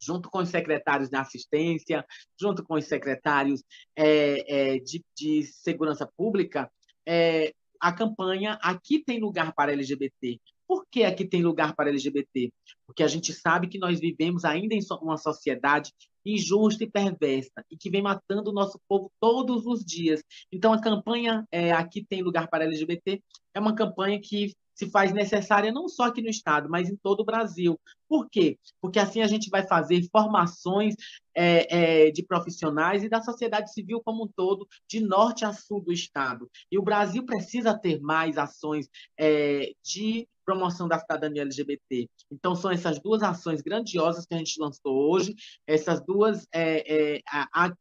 junto 0.00 0.30
com 0.30 0.38
os 0.38 0.48
secretários 0.48 1.08
de 1.08 1.16
assistência, 1.16 2.04
junto 2.38 2.62
com 2.62 2.74
os 2.74 2.84
secretários 2.84 3.62
é, 3.96 4.74
é, 4.74 4.78
de, 4.78 5.02
de, 5.16 5.42
segurança 5.44 6.06
pública, 6.16 6.70
é, 7.06 7.54
a 7.84 7.92
campanha 7.92 8.58
Aqui 8.62 8.98
tem 8.98 9.20
lugar 9.20 9.52
para 9.52 9.72
LGBT. 9.72 10.40
Por 10.66 10.86
que 10.90 11.04
aqui 11.04 11.22
tem 11.26 11.42
lugar 11.42 11.74
para 11.76 11.90
LGBT? 11.90 12.50
Porque 12.86 13.02
a 13.02 13.06
gente 13.06 13.30
sabe 13.34 13.68
que 13.68 13.78
nós 13.78 14.00
vivemos 14.00 14.42
ainda 14.46 14.74
em 14.74 14.80
uma 15.02 15.18
sociedade 15.18 15.92
injusta 16.24 16.82
e 16.82 16.90
perversa 16.90 17.62
e 17.70 17.76
que 17.76 17.90
vem 17.90 18.00
matando 18.00 18.50
o 18.50 18.54
nosso 18.54 18.80
povo 18.88 19.12
todos 19.20 19.66
os 19.66 19.84
dias. 19.84 20.22
Então, 20.50 20.72
a 20.72 20.80
campanha 20.80 21.46
é, 21.52 21.72
Aqui 21.72 22.02
tem 22.02 22.22
lugar 22.22 22.48
para 22.48 22.64
LGBT 22.64 23.22
é 23.52 23.60
uma 23.60 23.74
campanha 23.74 24.18
que 24.18 24.54
se 24.74 24.90
faz 24.90 25.12
necessária 25.12 25.72
não 25.72 25.88
só 25.88 26.04
aqui 26.04 26.20
no 26.20 26.28
Estado, 26.28 26.68
mas 26.68 26.88
em 26.88 26.96
todo 26.96 27.20
o 27.20 27.24
Brasil. 27.24 27.78
Por 28.08 28.28
quê? 28.28 28.58
Porque 28.80 28.98
assim 28.98 29.22
a 29.22 29.26
gente 29.26 29.48
vai 29.50 29.66
fazer 29.66 30.06
formações 30.10 30.94
é, 31.34 32.06
é, 32.06 32.10
de 32.10 32.22
profissionais 32.22 33.02
e 33.02 33.08
da 33.08 33.22
sociedade 33.22 33.72
civil 33.72 34.00
como 34.04 34.24
um 34.24 34.28
todo, 34.28 34.66
de 34.88 35.00
norte 35.00 35.44
a 35.44 35.52
sul 35.52 35.80
do 35.80 35.92
Estado. 35.92 36.50
E 36.70 36.78
o 36.78 36.82
Brasil 36.82 37.24
precisa 37.24 37.76
ter 37.78 38.00
mais 38.00 38.36
ações 38.36 38.88
é, 39.18 39.72
de 39.82 40.28
promoção 40.44 40.86
da 40.86 40.98
cidadania 40.98 41.42
LGBT. 41.42 42.08
Então, 42.30 42.54
são 42.54 42.70
essas 42.70 43.00
duas 43.00 43.22
ações 43.22 43.62
grandiosas 43.62 44.26
que 44.26 44.34
a 44.34 44.38
gente 44.38 44.60
lançou 44.60 45.10
hoje, 45.10 45.34
essas 45.66 46.04
duas 46.04 46.46
é, 46.52 47.16
é, 47.16 47.22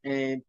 é, 0.06 0.42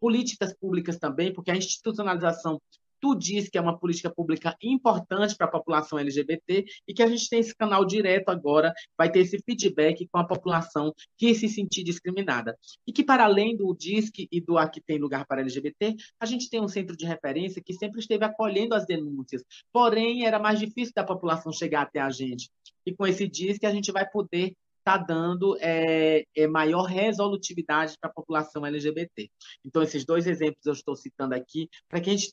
políticas 0.00 0.54
públicas 0.54 0.98
também, 0.98 1.32
porque 1.32 1.50
a 1.50 1.56
institucionalização 1.56 2.60
tu 3.00 3.14
diz 3.14 3.48
que 3.48 3.58
é 3.58 3.60
uma 3.60 3.78
política 3.78 4.10
pública 4.10 4.56
importante 4.62 5.36
para 5.36 5.46
a 5.46 5.50
população 5.50 5.98
LGBT 5.98 6.64
e 6.86 6.94
que 6.94 7.02
a 7.02 7.06
gente 7.06 7.28
tem 7.28 7.40
esse 7.40 7.54
canal 7.54 7.84
direto 7.84 8.28
agora, 8.28 8.72
vai 8.96 9.10
ter 9.10 9.20
esse 9.20 9.38
feedback 9.44 10.06
com 10.10 10.18
a 10.18 10.26
população 10.26 10.92
que 11.16 11.34
se 11.34 11.48
sentir 11.48 11.82
discriminada. 11.82 12.56
E 12.86 12.92
que, 12.92 13.04
para 13.04 13.24
além 13.24 13.56
do 13.56 13.74
DISC 13.74 14.28
e 14.30 14.40
do 14.40 14.58
Aqui 14.58 14.80
Tem 14.80 14.98
Lugar 14.98 15.26
para 15.26 15.40
LGBT, 15.40 15.96
a 16.20 16.26
gente 16.26 16.48
tem 16.48 16.60
um 16.60 16.68
centro 16.68 16.96
de 16.96 17.06
referência 17.06 17.62
que 17.64 17.74
sempre 17.74 18.00
esteve 18.00 18.24
acolhendo 18.24 18.74
as 18.74 18.86
denúncias, 18.86 19.42
porém 19.72 20.26
era 20.26 20.38
mais 20.38 20.58
difícil 20.58 20.92
da 20.94 21.04
população 21.04 21.52
chegar 21.52 21.82
até 21.82 22.00
a 22.00 22.10
gente. 22.10 22.50
E 22.84 22.94
com 22.94 23.06
esse 23.06 23.26
DISC 23.28 23.64
a 23.64 23.70
gente 23.70 23.92
vai 23.92 24.08
poder 24.08 24.54
está 24.88 24.96
dando 24.96 25.56
é, 25.60 26.24
é, 26.34 26.46
maior 26.46 26.84
resolutividade 26.84 27.94
para 28.00 28.08
a 28.08 28.12
população 28.12 28.64
LGBT. 28.64 29.30
Então, 29.64 29.82
esses 29.82 30.04
dois 30.04 30.26
exemplos 30.26 30.64
eu 30.64 30.72
estou 30.72 30.96
citando 30.96 31.34
aqui, 31.34 31.68
para 31.88 32.00
que 32.00 32.08
a 32.08 32.12
gente 32.14 32.32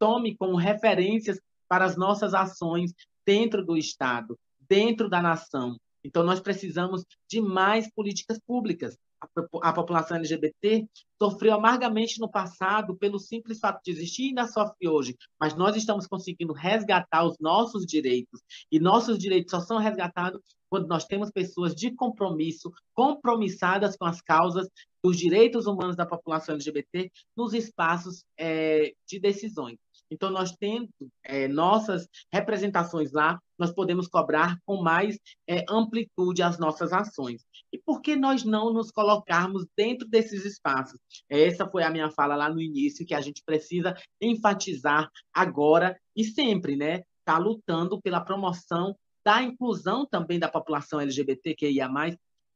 tome 0.00 0.34
como 0.36 0.56
referências 0.56 1.38
para 1.68 1.84
as 1.84 1.96
nossas 1.96 2.34
ações 2.34 2.92
dentro 3.24 3.64
do 3.64 3.76
Estado, 3.76 4.36
dentro 4.68 5.08
da 5.08 5.22
nação. 5.22 5.76
Então, 6.02 6.24
nós 6.24 6.40
precisamos 6.40 7.04
de 7.28 7.40
mais 7.40 7.88
políticas 7.92 8.40
públicas. 8.44 8.96
A, 9.22 9.68
a 9.68 9.72
população 9.72 10.16
LGBT 10.16 10.88
sofreu 11.22 11.52
amargamente 11.52 12.18
no 12.18 12.30
passado 12.30 12.96
pelo 12.96 13.18
simples 13.18 13.60
fato 13.60 13.82
de 13.84 13.90
existir 13.90 14.22
e 14.22 14.28
ainda 14.28 14.46
sofre 14.46 14.88
hoje, 14.88 15.14
mas 15.38 15.54
nós 15.54 15.76
estamos 15.76 16.06
conseguindo 16.06 16.54
resgatar 16.54 17.26
os 17.26 17.36
nossos 17.38 17.84
direitos. 17.84 18.40
E 18.72 18.80
nossos 18.80 19.18
direitos 19.18 19.50
só 19.50 19.60
são 19.60 19.76
resgatados 19.76 20.40
quando 20.70 20.86
nós 20.86 21.04
temos 21.04 21.30
pessoas 21.30 21.74
de 21.74 21.90
compromisso, 21.90 22.72
compromissadas 22.94 23.96
com 23.96 24.06
as 24.06 24.22
causas 24.22 24.68
dos 25.04 25.18
direitos 25.18 25.66
humanos 25.66 25.96
da 25.96 26.06
população 26.06 26.54
LGBT 26.54 27.10
nos 27.36 27.52
espaços 27.52 28.24
é, 28.38 28.92
de 29.06 29.18
decisões. 29.18 29.76
Então, 30.10 30.30
nós 30.30 30.52
tendo 30.52 30.88
é, 31.22 31.46
nossas 31.46 32.08
representações 32.32 33.12
lá, 33.12 33.38
nós 33.58 33.72
podemos 33.72 34.08
cobrar 34.08 34.56
com 34.66 34.82
mais 34.82 35.18
é, 35.46 35.64
amplitude 35.68 36.42
as 36.42 36.58
nossas 36.58 36.92
ações. 36.92 37.44
E 37.72 37.78
por 37.78 38.00
que 38.00 38.16
nós 38.16 38.44
não 38.44 38.72
nos 38.72 38.90
colocarmos 38.90 39.66
dentro 39.76 40.08
desses 40.08 40.44
espaços? 40.44 40.98
Essa 41.28 41.68
foi 41.68 41.84
a 41.84 41.90
minha 41.90 42.10
fala 42.10 42.34
lá 42.34 42.50
no 42.50 42.60
início, 42.60 43.06
que 43.06 43.14
a 43.14 43.20
gente 43.20 43.42
precisa 43.44 43.94
enfatizar 44.20 45.08
agora 45.32 45.96
e 46.16 46.24
sempre, 46.24 46.76
né? 46.76 47.02
Está 47.20 47.38
lutando 47.38 48.00
pela 48.00 48.20
promoção 48.20 48.96
da 49.24 49.42
inclusão 49.42 50.06
também 50.06 50.38
da 50.38 50.48
população 50.48 51.00
LGBTQIA+, 51.00 51.88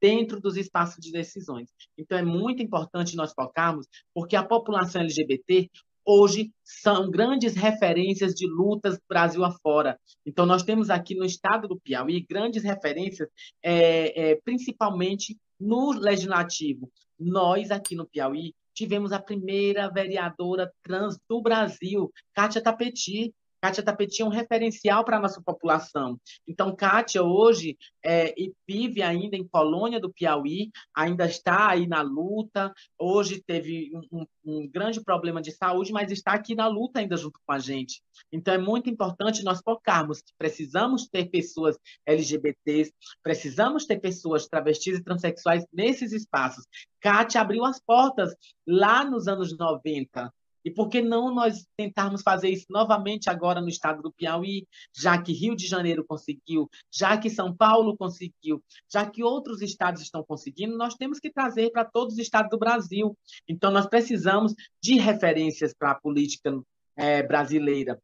dentro 0.00 0.40
dos 0.40 0.56
espaços 0.56 0.98
de 0.98 1.12
decisões. 1.12 1.70
Então, 1.96 2.18
é 2.18 2.22
muito 2.22 2.62
importante 2.62 3.16
nós 3.16 3.32
focarmos, 3.32 3.86
porque 4.12 4.36
a 4.36 4.42
população 4.42 5.02
LGBT 5.02 5.70
hoje 6.04 6.52
são 6.62 7.10
grandes 7.10 7.54
referências 7.54 8.34
de 8.34 8.46
lutas 8.46 8.98
Brasil 9.08 9.44
afora. 9.44 9.98
Então, 10.24 10.44
nós 10.44 10.62
temos 10.62 10.90
aqui 10.90 11.14
no 11.14 11.24
estado 11.24 11.66
do 11.68 11.80
Piauí 11.80 12.20
grandes 12.28 12.62
referências, 12.62 13.28
é, 13.62 14.30
é, 14.30 14.40
principalmente 14.44 15.36
no 15.58 15.92
legislativo. 15.92 16.90
Nós, 17.18 17.70
aqui 17.70 17.94
no 17.94 18.06
Piauí, 18.06 18.54
tivemos 18.74 19.12
a 19.12 19.20
primeira 19.20 19.88
vereadora 19.88 20.70
trans 20.82 21.16
do 21.28 21.40
Brasil, 21.40 22.12
Kátia 22.34 22.60
Tapeti, 22.60 23.32
Kátia 23.64 23.82
Tapeti 23.82 24.20
é 24.20 24.26
um 24.26 24.28
referencial 24.28 25.02
para 25.06 25.16
a 25.16 25.20
nossa 25.20 25.40
população. 25.40 26.20
Então, 26.46 26.76
Kátia 26.76 27.22
hoje 27.22 27.78
é, 28.04 28.34
vive 28.68 29.00
ainda 29.00 29.38
em 29.38 29.48
Colônia 29.48 29.98
do 29.98 30.12
Piauí, 30.12 30.70
ainda 30.94 31.24
está 31.24 31.70
aí 31.70 31.86
na 31.86 32.02
luta. 32.02 32.74
Hoje 32.98 33.42
teve 33.42 33.90
um, 34.12 34.26
um, 34.44 34.68
grande 34.68 35.02
problema 35.02 35.40
de 35.40 35.50
saúde, 35.50 35.94
mas 35.94 36.12
está 36.12 36.34
aqui 36.34 36.54
na 36.54 36.68
luta 36.68 37.00
ainda 37.00 37.16
junto 37.16 37.40
com 37.42 37.52
a 37.54 37.58
gente. 37.58 38.02
Então, 38.30 38.52
é 38.52 38.58
muito 38.58 38.90
importante 38.90 39.42
nós 39.42 39.62
focarmos 39.64 40.20
que 40.20 40.34
precisamos 40.36 41.08
ter 41.08 41.30
pessoas 41.30 41.78
LGBTs, 42.04 42.92
precisamos 43.22 43.86
ter 43.86 43.98
pessoas 43.98 44.46
travestis 44.46 44.98
e 44.98 45.02
transexuais 45.02 45.64
nesses 45.72 46.12
espaços. 46.12 46.66
Kátia 47.00 47.40
abriu 47.40 47.64
as 47.64 47.80
portas 47.80 48.34
lá 48.66 49.06
nos 49.06 49.26
anos 49.26 49.56
90 49.56 50.30
e 50.64 50.70
por 50.70 50.88
que 50.88 51.02
não 51.02 51.34
nós 51.34 51.66
tentarmos 51.76 52.22
fazer 52.22 52.48
isso 52.48 52.66
novamente 52.70 53.28
agora 53.28 53.60
no 53.60 53.68
estado 53.68 54.02
do 54.02 54.12
Piauí, 54.12 54.66
já 54.96 55.20
que 55.20 55.32
Rio 55.32 55.54
de 55.54 55.66
Janeiro 55.66 56.04
conseguiu, 56.04 56.70
já 56.90 57.18
que 57.18 57.28
São 57.28 57.54
Paulo 57.54 57.96
conseguiu, 57.96 58.62
já 58.90 59.08
que 59.08 59.22
outros 59.22 59.60
estados 59.60 60.00
estão 60.00 60.24
conseguindo, 60.24 60.76
nós 60.76 60.94
temos 60.94 61.20
que 61.20 61.30
trazer 61.30 61.70
para 61.70 61.84
todos 61.84 62.14
os 62.14 62.20
estados 62.20 62.50
do 62.50 62.58
Brasil. 62.58 63.16
Então, 63.46 63.70
nós 63.70 63.86
precisamos 63.86 64.54
de 64.82 64.94
referências 64.94 65.74
para 65.74 65.90
a 65.90 66.00
política 66.00 66.58
é, 66.96 67.22
brasileira 67.22 68.00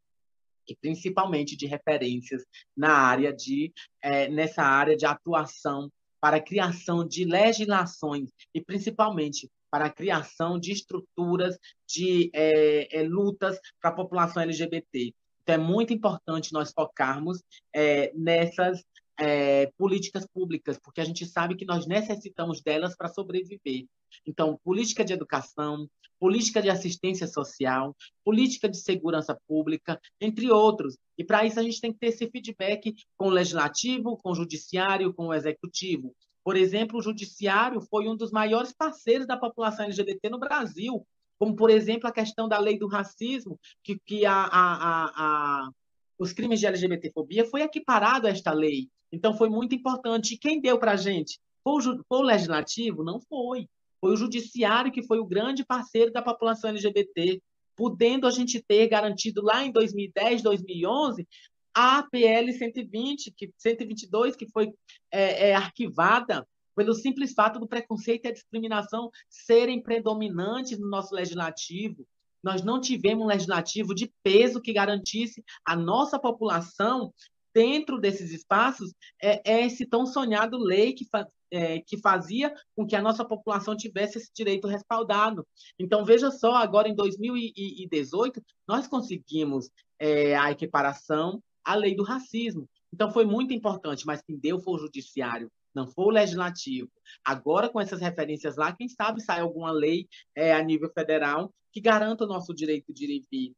e 0.67 0.75
principalmente 0.75 1.55
de 1.57 1.65
referências 1.65 2.43
na 2.77 2.93
área 2.93 3.33
de 3.33 3.73
é, 4.01 4.29
nessa 4.29 4.61
área 4.61 4.95
de 4.95 5.05
atuação 5.05 5.91
para 6.19 6.37
a 6.37 6.41
criação 6.41 7.05
de 7.05 7.25
legislações 7.25 8.29
e 8.53 8.61
principalmente 8.61 9.49
para 9.71 9.85
a 9.85 9.89
criação 9.89 10.59
de 10.59 10.73
estruturas 10.73 11.57
de 11.87 12.29
é, 12.33 12.99
é, 12.99 13.03
lutas 13.03 13.57
para 13.81 13.89
a 13.89 13.95
população 13.95 14.43
LGBT. 14.43 15.13
Então, 15.41 15.55
é 15.55 15.57
muito 15.57 15.93
importante 15.93 16.53
nós 16.53 16.71
focarmos 16.71 17.41
é, 17.73 18.11
nessas 18.13 18.83
é, 19.17 19.67
políticas 19.77 20.27
públicas, 20.27 20.79
porque 20.83 21.01
a 21.01 21.05
gente 21.05 21.25
sabe 21.25 21.55
que 21.55 21.65
nós 21.65 21.87
necessitamos 21.87 22.61
delas 22.61 22.95
para 22.95 23.07
sobreviver. 23.07 23.85
Então, 24.25 24.59
política 24.63 25.05
de 25.05 25.13
educação, 25.13 25.87
política 26.19 26.61
de 26.61 26.69
assistência 26.69 27.27
social, 27.27 27.95
política 28.23 28.69
de 28.69 28.77
segurança 28.77 29.35
pública, 29.47 29.99
entre 30.19 30.51
outros. 30.51 30.97
E 31.17 31.23
para 31.23 31.45
isso 31.45 31.59
a 31.59 31.63
gente 31.63 31.81
tem 31.81 31.91
que 31.91 31.99
ter 31.99 32.07
esse 32.07 32.29
feedback 32.29 32.93
com 33.17 33.27
o 33.27 33.31
legislativo, 33.31 34.17
com 34.17 34.31
o 34.31 34.35
judiciário, 34.35 35.13
com 35.13 35.27
o 35.27 35.33
executivo. 35.33 36.15
Por 36.43 36.55
exemplo, 36.55 36.99
o 36.99 37.01
judiciário 37.01 37.81
foi 37.81 38.07
um 38.07 38.15
dos 38.15 38.31
maiores 38.31 38.73
parceiros 38.73 39.27
da 39.27 39.37
população 39.37 39.85
LGBT 39.85 40.29
no 40.29 40.39
Brasil, 40.39 41.05
como, 41.37 41.55
por 41.55 41.69
exemplo, 41.69 42.07
a 42.07 42.11
questão 42.11 42.47
da 42.47 42.59
lei 42.59 42.77
do 42.77 42.87
racismo, 42.87 43.59
que, 43.83 43.99
que 44.05 44.25
a, 44.25 44.33
a, 44.33 45.05
a, 45.15 45.69
os 46.17 46.33
crimes 46.33 46.59
de 46.59 46.67
LGBTfobia 46.67 47.45
foi 47.45 47.61
equiparado 47.61 48.27
a 48.27 48.29
esta 48.29 48.53
lei. 48.53 48.89
Então, 49.11 49.33
foi 49.33 49.49
muito 49.49 49.75
importante. 49.75 50.35
E 50.35 50.37
quem 50.37 50.61
deu 50.61 50.77
para 50.77 50.93
a 50.93 50.95
gente? 50.95 51.39
Foi 51.63 51.73
o, 51.73 52.03
foi 52.07 52.17
o 52.19 52.21
legislativo? 52.21 53.03
Não 53.03 53.19
foi. 53.19 53.67
Foi 53.99 54.13
o 54.13 54.17
judiciário 54.17 54.91
que 54.91 55.03
foi 55.03 55.19
o 55.19 55.25
grande 55.25 55.65
parceiro 55.65 56.11
da 56.11 56.21
população 56.21 56.71
LGBT, 56.71 57.41
podendo 57.75 58.27
a 58.27 58.31
gente 58.31 58.61
ter 58.61 58.87
garantido 58.87 59.41
lá 59.41 59.63
em 59.63 59.71
2010, 59.71 60.41
2011, 60.41 61.27
a 61.73 62.03
PL 62.03 62.51
120, 62.51 63.31
que, 63.31 63.51
122, 63.57 64.35
que 64.35 64.49
foi 64.49 64.73
é, 65.11 65.49
é, 65.49 65.55
arquivada 65.55 66.47
pelo 66.75 66.93
simples 66.93 67.33
fato 67.33 67.59
do 67.59 67.67
preconceito 67.67 68.25
e 68.25 68.29
a 68.29 68.33
discriminação 68.33 69.09
serem 69.29 69.81
predominantes 69.81 70.79
no 70.79 70.89
nosso 70.89 71.13
legislativo. 71.13 72.07
Nós 72.43 72.63
não 72.63 72.81
tivemos 72.81 73.23
um 73.23 73.27
legislativo 73.27 73.93
de 73.93 74.11
peso 74.23 74.61
que 74.61 74.73
garantisse 74.73 75.43
a 75.65 75.75
nossa 75.75 76.17
população 76.17 77.13
dentro 77.53 77.99
desses 77.99 78.31
espaços 78.31 78.93
é, 79.21 79.41
é 79.45 79.65
esse 79.65 79.85
tão 79.85 80.05
sonhado 80.05 80.57
lei 80.57 80.93
que, 80.93 81.05
fa, 81.05 81.27
é, 81.51 81.79
que 81.81 81.97
fazia 81.97 82.53
com 82.75 82.85
que 82.85 82.95
a 82.95 83.01
nossa 83.01 83.25
população 83.25 83.75
tivesse 83.75 84.17
esse 84.17 84.31
direito 84.33 84.67
respaldado. 84.67 85.45
Então, 85.77 86.05
veja 86.05 86.31
só, 86.31 86.55
agora 86.55 86.87
em 86.87 86.95
2018, 86.95 88.41
nós 88.67 88.87
conseguimos 88.87 89.69
é, 89.99 90.35
a 90.35 90.51
equiparação 90.51 91.43
à 91.63 91.75
lei 91.75 91.95
do 91.95 92.03
racismo. 92.03 92.67
Então, 92.93 93.11
foi 93.11 93.25
muito 93.25 93.53
importante, 93.53 94.05
mas 94.05 94.21
quem 94.21 94.37
deu 94.37 94.59
foi 94.59 94.75
o 94.75 94.79
judiciário, 94.79 95.51
não 95.73 95.87
foi 95.87 96.05
o 96.05 96.09
legislativo. 96.09 96.89
Agora, 97.23 97.69
com 97.69 97.79
essas 97.79 98.01
referências 98.01 98.57
lá, 98.57 98.73
quem 98.73 98.89
sabe 98.89 99.21
sai 99.21 99.39
alguma 99.39 99.71
lei 99.71 100.07
é, 100.35 100.53
a 100.53 100.63
nível 100.63 100.91
federal 100.93 101.53
que 101.71 101.79
garanta 101.79 102.25
o 102.25 102.27
nosso 102.27 102.53
direito 102.53 102.93
de 102.93 103.05
ir 103.05 103.09
e 103.09 103.25
vir 103.31 103.55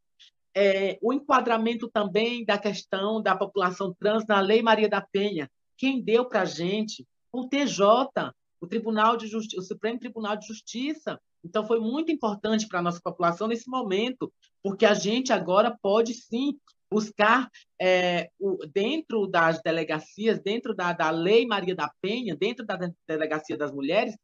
é, 0.55 0.97
o 1.01 1.11
enquadramento 1.11 1.89
também 1.89 2.45
da 2.45 2.57
questão 2.57 3.21
da 3.21 3.35
população 3.35 3.93
trans 3.93 4.25
na 4.27 4.39
Lei 4.39 4.61
Maria 4.61 4.87
da 4.87 5.01
Penha. 5.01 5.49
Quem 5.77 6.01
deu 6.01 6.25
para 6.25 6.41
a 6.41 6.45
gente? 6.45 7.05
O 7.31 7.47
TJ, 7.47 8.31
o 8.61 8.67
Tribunal 8.67 9.17
de 9.17 9.27
Justiça, 9.27 9.61
o 9.61 9.65
Supremo 9.65 9.99
Tribunal 9.99 10.37
de 10.37 10.47
Justiça. 10.47 11.19
Então, 11.43 11.65
foi 11.65 11.79
muito 11.79 12.11
importante 12.11 12.67
para 12.67 12.79
a 12.79 12.81
nossa 12.81 13.01
população 13.03 13.47
nesse 13.47 13.69
momento, 13.69 14.31
porque 14.61 14.85
a 14.85 14.93
gente 14.93 15.33
agora 15.33 15.75
pode 15.81 16.13
sim 16.13 16.57
buscar 16.93 17.49
é, 17.81 18.29
o, 18.39 18.65
dentro 18.67 19.27
das 19.27 19.61
delegacias, 19.61 20.39
dentro 20.39 20.75
da, 20.75 20.93
da 20.93 21.09
Lei 21.09 21.45
Maria 21.45 21.75
da 21.75 21.91
Penha, 22.01 22.35
dentro 22.35 22.65
da 22.65 22.77
Delegacia 23.07 23.57
das 23.57 23.71
Mulheres, 23.71 24.15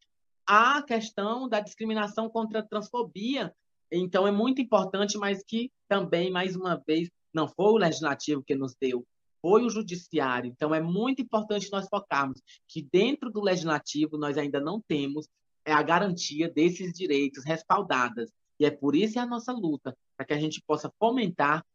a 0.46 0.82
questão 0.82 1.50
da 1.50 1.60
discriminação 1.60 2.30
contra 2.30 2.60
a 2.60 2.64
transfobia, 2.64 3.54
então, 3.92 4.28
é 4.28 4.32
muito 4.32 4.62
importante, 4.62 5.18
mas 5.18 5.44
que 5.44 5.72
também, 5.88 6.32
mais 6.32 6.56
uma 6.56 6.76
vez, 6.76 7.10
não 7.34 7.48
foi 7.48 7.72
o 7.74 7.78
legislativo 7.78 8.44
que 8.44 8.56
nos 8.56 8.76
deu, 8.80 9.06
foi 9.42 9.64
o 9.64 9.70
judiciário. 9.70 10.50
Então, 10.50 10.74
é 10.76 10.82
muito 10.82 11.22
importante 11.22 11.72
nós 11.72 11.88
focarmos 11.88 12.42
que 12.68 12.88
dentro 12.92 13.32
do 13.32 13.42
legislativo 13.42 14.18
nós 14.18 14.38
ainda 14.38 14.60
não 14.60 14.82
temos 14.82 15.28
é, 15.66 15.72
a 15.72 15.82
garantia 15.82 16.50
desses 16.50 16.94
direitos 16.94 17.44
respaldadas. 17.46 18.32
E 18.60 18.66
é 18.66 18.72
por 18.72 18.96
isso 18.96 19.18
é 19.18 19.22
a 19.22 19.26
nossa 19.26 19.52
luta, 19.52 19.98
para 20.16 20.26
que 20.26 20.34
a 20.34 20.40
gente 20.40 20.62
possa 20.68 20.92
fomentar 21.00 21.66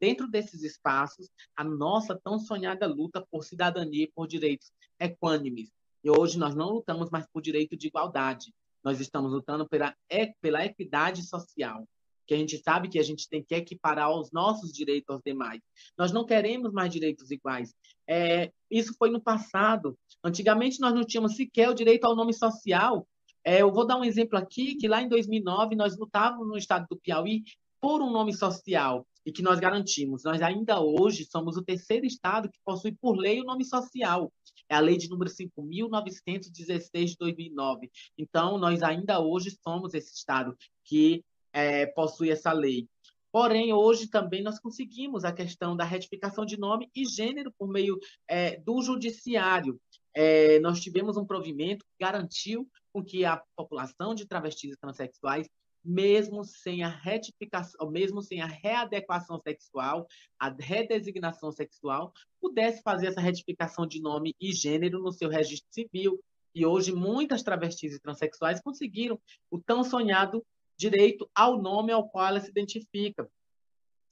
dentro 0.00 0.28
desses 0.28 0.62
espaços 0.62 1.28
a 1.56 1.64
nossa 1.64 2.18
tão 2.22 2.38
sonhada 2.38 2.86
luta 2.86 3.26
por 3.30 3.44
cidadania 3.44 4.04
e 4.04 4.12
por 4.14 4.26
direitos 4.26 4.70
equânimes. 5.00 5.70
E 6.04 6.10
hoje 6.10 6.38
nós 6.38 6.54
não 6.54 6.70
lutamos 6.70 7.10
mais 7.10 7.26
por 7.26 7.40
direito 7.40 7.76
de 7.76 7.88
igualdade, 7.88 8.52
nós 8.84 9.00
estamos 9.00 9.32
lutando 9.32 9.68
pela, 9.68 9.92
pela 10.40 10.64
equidade 10.64 11.22
social, 11.24 11.84
que 12.26 12.34
a 12.34 12.36
gente 12.36 12.58
sabe 12.58 12.88
que 12.88 12.98
a 12.98 13.02
gente 13.02 13.28
tem 13.28 13.42
que 13.42 13.54
equiparar 13.54 14.10
os 14.16 14.30
nossos 14.30 14.72
direitos 14.72 15.10
aos 15.10 15.22
demais. 15.24 15.60
Nós 15.98 16.12
não 16.12 16.24
queremos 16.24 16.72
mais 16.72 16.92
direitos 16.92 17.30
iguais. 17.30 17.74
É, 18.06 18.52
isso 18.70 18.94
foi 18.98 19.10
no 19.10 19.20
passado. 19.20 19.98
Antigamente, 20.22 20.80
nós 20.80 20.94
não 20.94 21.04
tínhamos 21.04 21.34
sequer 21.34 21.68
o 21.68 21.74
direito 21.74 22.04
ao 22.04 22.14
nome 22.14 22.32
social. 22.32 23.06
É, 23.44 23.62
eu 23.62 23.72
vou 23.72 23.86
dar 23.86 23.96
um 23.96 24.04
exemplo 24.04 24.38
aqui, 24.38 24.76
que 24.76 24.88
lá 24.88 25.02
em 25.02 25.08
2009, 25.08 25.74
nós 25.76 25.96
lutávamos 25.96 26.46
no 26.46 26.56
estado 26.56 26.86
do 26.88 26.96
Piauí 26.96 27.42
por 27.80 28.02
um 28.02 28.10
nome 28.10 28.34
social 28.34 29.06
e 29.24 29.32
que 29.32 29.42
nós 29.42 29.58
garantimos. 29.58 30.22
Nós 30.22 30.40
ainda 30.40 30.80
hoje 30.80 31.24
somos 31.24 31.56
o 31.56 31.62
terceiro 31.62 32.06
estado 32.06 32.48
que 32.48 32.60
possui 32.64 32.92
por 32.92 33.16
lei 33.16 33.40
o 33.40 33.44
nome 33.44 33.64
social. 33.64 34.32
É 34.68 34.76
a 34.76 34.80
lei 34.80 34.96
de 34.96 35.08
número 35.08 35.30
5.916 35.30 37.06
de 37.06 37.16
2009. 37.18 37.90
Então, 38.16 38.56
nós 38.56 38.82
ainda 38.82 39.20
hoje 39.20 39.56
somos 39.62 39.94
esse 39.94 40.14
estado 40.14 40.56
que 40.84 41.24
é, 41.52 41.86
possui 41.86 42.30
essa 42.30 42.52
lei. 42.52 42.88
Porém, 43.32 43.72
hoje 43.72 44.08
também 44.08 44.42
nós 44.42 44.58
conseguimos 44.58 45.24
a 45.24 45.32
questão 45.32 45.76
da 45.76 45.84
retificação 45.84 46.46
de 46.46 46.56
nome 46.56 46.88
e 46.94 47.04
gênero 47.04 47.52
por 47.58 47.68
meio 47.68 47.98
é, 48.28 48.56
do 48.60 48.80
judiciário. 48.80 49.78
É, 50.14 50.58
nós 50.60 50.80
tivemos 50.80 51.16
um 51.16 51.26
provimento 51.26 51.84
que 51.84 52.04
garantiu 52.04 52.66
com 52.92 53.04
que 53.04 53.24
a 53.26 53.42
população 53.54 54.14
de 54.14 54.24
travestis 54.24 54.72
e 54.72 54.78
transexuais 54.78 55.46
mesmo 55.86 56.44
sem 56.44 56.82
a 56.82 56.88
retificação, 56.88 57.88
mesmo 57.90 58.20
sem 58.20 58.40
a 58.40 58.46
readequação 58.46 59.40
sexual, 59.40 60.06
a 60.38 60.48
redesignação 60.50 61.52
sexual, 61.52 62.12
pudesse 62.40 62.82
fazer 62.82 63.06
essa 63.06 63.20
retificação 63.20 63.86
de 63.86 64.00
nome 64.00 64.34
e 64.40 64.52
gênero 64.52 65.00
no 65.00 65.12
seu 65.12 65.28
registro 65.28 65.68
civil. 65.70 66.20
E 66.54 66.66
hoje 66.66 66.92
muitas 66.92 67.42
travestis 67.42 67.94
e 67.94 68.00
transexuais 68.00 68.60
conseguiram 68.60 69.20
o 69.50 69.58
tão 69.60 69.84
sonhado 69.84 70.44
direito 70.76 71.28
ao 71.34 71.60
nome 71.60 71.92
ao 71.92 72.08
qual 72.08 72.26
ela 72.26 72.40
se 72.40 72.50
identifica 72.50 73.30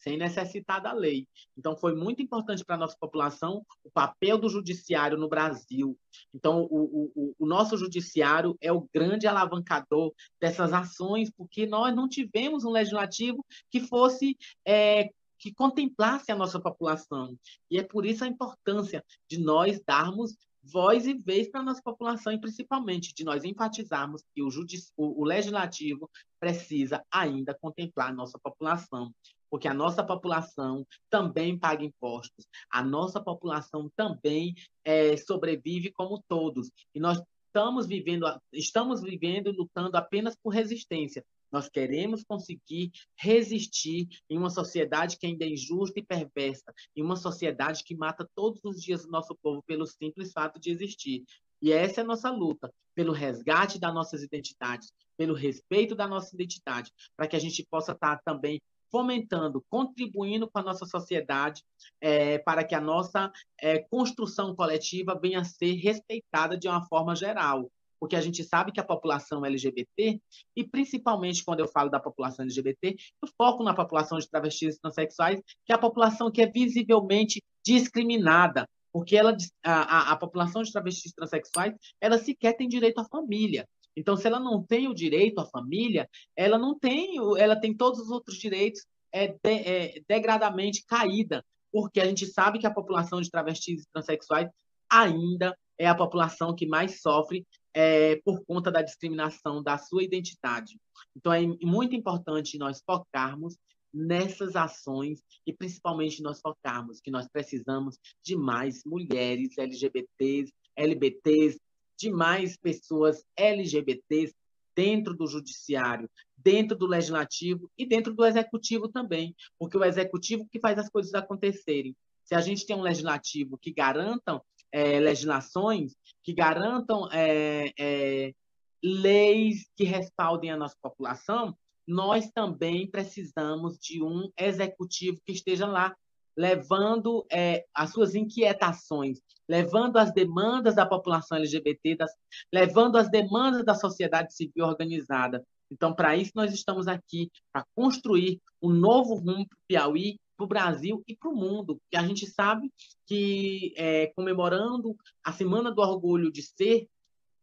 sem 0.04 0.18
necessitar 0.18 0.82
da 0.82 0.92
lei. 0.92 1.26
Então, 1.56 1.74
foi 1.74 1.94
muito 1.94 2.20
importante 2.20 2.62
para 2.62 2.76
a 2.76 2.78
nossa 2.78 2.96
população 3.00 3.64
o 3.82 3.90
papel 3.90 4.36
do 4.36 4.50
judiciário 4.50 5.16
no 5.16 5.28
Brasil. 5.28 5.98
Então, 6.32 6.68
o, 6.70 7.10
o, 7.16 7.34
o, 7.38 7.46
nosso 7.46 7.78
judiciário 7.78 8.54
é 8.60 8.70
o 8.70 8.86
grande 8.92 9.26
alavancador 9.26 10.12
dessas 10.38 10.74
ações, 10.74 11.30
porque 11.30 11.66
nós 11.66 11.96
não 11.96 12.06
tivemos 12.06 12.64
um 12.64 12.70
legislativo 12.70 13.44
que 13.70 13.80
fosse. 13.80 14.36
É, 14.66 15.08
que 15.36 15.52
contemplasse 15.52 16.32
a 16.32 16.36
nossa 16.36 16.58
população. 16.58 17.36
E 17.70 17.78
é 17.78 17.82
por 17.82 18.06
isso 18.06 18.24
a 18.24 18.26
importância 18.26 19.04
de 19.28 19.38
nós 19.38 19.78
darmos 19.86 20.34
voz 20.62 21.06
e 21.06 21.12
vez 21.12 21.50
para 21.50 21.60
a 21.60 21.64
nossa 21.64 21.82
população 21.82 22.32
e 22.32 22.40
principalmente 22.40 23.12
de 23.14 23.24
nós 23.24 23.44
enfatizarmos 23.44 24.22
que 24.34 24.42
o, 24.42 24.48
o, 24.96 25.22
o 25.22 25.24
legislativo 25.24 26.10
precisa 26.40 27.04
ainda 27.10 27.54
contemplar 27.60 28.08
a 28.08 28.14
nossa 28.14 28.38
população 28.38 29.12
porque 29.54 29.68
a 29.68 29.72
nossa 29.72 30.02
população 30.02 30.84
também 31.08 31.56
paga 31.56 31.84
impostos, 31.84 32.44
a 32.68 32.82
nossa 32.82 33.22
população 33.22 33.88
também 33.94 34.52
é, 34.84 35.16
sobrevive 35.16 35.92
como 35.92 36.20
todos, 36.26 36.72
e 36.92 36.98
nós 36.98 37.22
estamos 37.46 37.86
vivendo, 37.86 38.26
estamos 38.52 39.00
vivendo 39.00 39.52
lutando 39.52 39.96
apenas 39.96 40.34
por 40.34 40.48
resistência. 40.48 41.24
Nós 41.52 41.68
queremos 41.68 42.24
conseguir 42.24 42.90
resistir 43.16 44.08
em 44.28 44.36
uma 44.36 44.50
sociedade 44.50 45.16
que 45.16 45.26
ainda 45.28 45.44
é 45.44 45.50
injusta 45.50 46.00
e 46.00 46.04
perversa, 46.04 46.74
em 46.96 47.00
uma 47.00 47.14
sociedade 47.14 47.84
que 47.84 47.94
mata 47.94 48.28
todos 48.34 48.60
os 48.64 48.82
dias 48.82 49.04
o 49.04 49.08
nosso 49.08 49.36
povo 49.40 49.62
pelo 49.62 49.86
simples 49.86 50.32
fato 50.32 50.58
de 50.58 50.72
existir. 50.72 51.22
E 51.62 51.70
essa 51.70 52.00
é 52.00 52.02
a 52.02 52.06
nossa 52.06 52.28
luta, 52.28 52.74
pelo 52.92 53.12
resgate 53.12 53.78
das 53.78 53.94
nossas 53.94 54.24
identidades, 54.24 54.92
pelo 55.16 55.32
respeito 55.32 55.94
da 55.94 56.08
nossa 56.08 56.34
identidade, 56.34 56.90
para 57.16 57.28
que 57.28 57.36
a 57.36 57.38
gente 57.38 57.64
possa 57.70 57.92
estar 57.92 58.20
também 58.24 58.60
fomentando, 58.94 59.60
contribuindo 59.68 60.48
com 60.48 60.60
a 60.60 60.62
nossa 60.62 60.86
sociedade 60.86 61.64
é, 62.00 62.38
para 62.38 62.62
que 62.62 62.76
a 62.76 62.80
nossa 62.80 63.32
é, 63.60 63.80
construção 63.80 64.54
coletiva 64.54 65.18
venha 65.20 65.40
a 65.40 65.44
ser 65.44 65.72
respeitada 65.72 66.56
de 66.56 66.68
uma 66.68 66.86
forma 66.86 67.16
geral. 67.16 67.68
Porque 67.98 68.14
a 68.14 68.20
gente 68.20 68.44
sabe 68.44 68.70
que 68.70 68.78
a 68.78 68.84
população 68.84 69.44
LGBT, 69.44 70.20
e 70.54 70.62
principalmente 70.62 71.44
quando 71.44 71.58
eu 71.58 71.66
falo 71.66 71.90
da 71.90 71.98
população 71.98 72.44
LGBT, 72.44 72.94
eu 73.20 73.28
foco 73.36 73.64
na 73.64 73.74
população 73.74 74.16
de 74.16 74.30
travestis 74.30 74.76
e 74.76 74.80
transexuais, 74.80 75.40
que 75.66 75.72
é 75.72 75.74
a 75.74 75.78
população 75.78 76.30
que 76.30 76.40
é 76.40 76.46
visivelmente 76.46 77.42
discriminada, 77.66 78.68
porque 78.92 79.16
ela, 79.16 79.36
a, 79.64 79.72
a, 79.72 80.12
a 80.12 80.16
população 80.16 80.62
de 80.62 80.70
travestis 80.70 81.10
e 81.10 81.16
transexuais, 81.16 81.74
ela 82.00 82.16
sequer 82.16 82.52
tem 82.52 82.68
direito 82.68 83.00
à 83.00 83.04
família. 83.04 83.66
Então, 83.96 84.16
se 84.16 84.26
ela 84.26 84.40
não 84.40 84.62
tem 84.62 84.88
o 84.88 84.94
direito 84.94 85.40
à 85.40 85.46
família, 85.46 86.08
ela 86.36 86.58
não 86.58 86.78
tem, 86.78 87.16
ela 87.38 87.56
tem 87.56 87.76
todos 87.76 88.00
os 88.00 88.10
outros 88.10 88.36
direitos 88.36 88.84
é, 89.12 89.28
de, 89.28 89.38
é, 89.44 90.02
degradamente 90.08 90.84
caída, 90.86 91.44
porque 91.72 92.00
a 92.00 92.06
gente 92.06 92.26
sabe 92.26 92.58
que 92.58 92.66
a 92.66 92.74
população 92.74 93.20
de 93.20 93.30
travestis 93.30 93.82
e 93.82 93.92
transexuais 93.92 94.48
ainda 94.90 95.56
é 95.78 95.86
a 95.86 95.94
população 95.94 96.54
que 96.54 96.66
mais 96.66 97.00
sofre 97.00 97.46
é, 97.72 98.16
por 98.24 98.44
conta 98.44 98.70
da 98.70 98.82
discriminação 98.82 99.62
da 99.62 99.76
sua 99.76 100.04
identidade. 100.04 100.78
Então, 101.16 101.32
é 101.32 101.42
muito 101.62 101.96
importante 101.96 102.58
nós 102.58 102.80
focarmos 102.84 103.56
nessas 103.92 104.56
ações 104.56 105.22
e 105.46 105.52
principalmente 105.52 106.20
nós 106.20 106.40
focarmos 106.40 107.00
que 107.00 107.10
nós 107.10 107.28
precisamos 107.28 107.96
de 108.22 108.36
mais 108.36 108.82
mulheres 108.84 109.56
LGBTs, 109.56 110.52
LBTs, 110.76 111.60
de 112.04 112.10
mais 112.10 112.54
pessoas 112.56 113.24
LGBTs 113.34 114.34
dentro 114.76 115.14
do 115.14 115.26
judiciário, 115.26 116.10
dentro 116.36 116.76
do 116.76 116.86
legislativo 116.86 117.70
e 117.78 117.86
dentro 117.86 118.12
do 118.12 118.26
executivo 118.26 118.88
também, 118.88 119.34
porque 119.58 119.78
o 119.78 119.84
executivo 119.84 120.46
que 120.50 120.60
faz 120.60 120.78
as 120.78 120.90
coisas 120.90 121.14
acontecerem. 121.14 121.96
Se 122.22 122.34
a 122.34 122.40
gente 122.42 122.66
tem 122.66 122.76
um 122.76 122.82
legislativo 122.82 123.56
que 123.56 123.72
garantam 123.72 124.42
é, 124.70 125.00
legislações, 125.00 125.94
que 126.22 126.34
garantam 126.34 127.08
é, 127.10 127.72
é, 127.78 128.34
leis 128.82 129.66
que 129.74 129.84
respaldem 129.84 130.50
a 130.50 130.56
nossa 130.56 130.76
população, 130.82 131.56
nós 131.86 132.30
também 132.32 132.90
precisamos 132.90 133.78
de 133.78 134.02
um 134.02 134.30
executivo 134.38 135.20
que 135.24 135.32
esteja 135.32 135.66
lá 135.66 135.96
levando 136.36 137.24
é, 137.30 137.64
as 137.74 137.90
suas 137.90 138.14
inquietações, 138.14 139.20
levando 139.48 139.96
as 139.98 140.12
demandas 140.12 140.74
da 140.74 140.86
população 140.86 141.38
LGBT, 141.38 141.96
das, 141.96 142.10
levando 142.52 142.96
as 142.96 143.10
demandas 143.10 143.64
da 143.64 143.74
sociedade 143.74 144.34
civil 144.34 144.64
organizada. 144.64 145.44
Então, 145.70 145.94
para 145.94 146.16
isso, 146.16 146.32
nós 146.34 146.52
estamos 146.52 146.86
aqui, 146.86 147.30
para 147.52 147.64
construir 147.74 148.40
um 148.62 148.70
novo 148.70 149.14
rumo 149.14 149.46
para 149.48 149.56
o 149.56 149.66
Piauí 149.66 150.18
para 150.36 150.44
o 150.44 150.48
Brasil 150.48 151.02
e 151.06 151.16
para 151.16 151.30
o 151.30 151.36
mundo. 151.36 151.80
que 151.90 151.96
a 151.96 152.06
gente 152.06 152.26
sabe 152.26 152.72
que 153.06 153.72
é, 153.76 154.08
comemorando 154.08 154.96
a 155.22 155.32
Semana 155.32 155.70
do 155.70 155.80
Orgulho 155.80 156.30
de 156.30 156.42
Ser, 156.42 156.88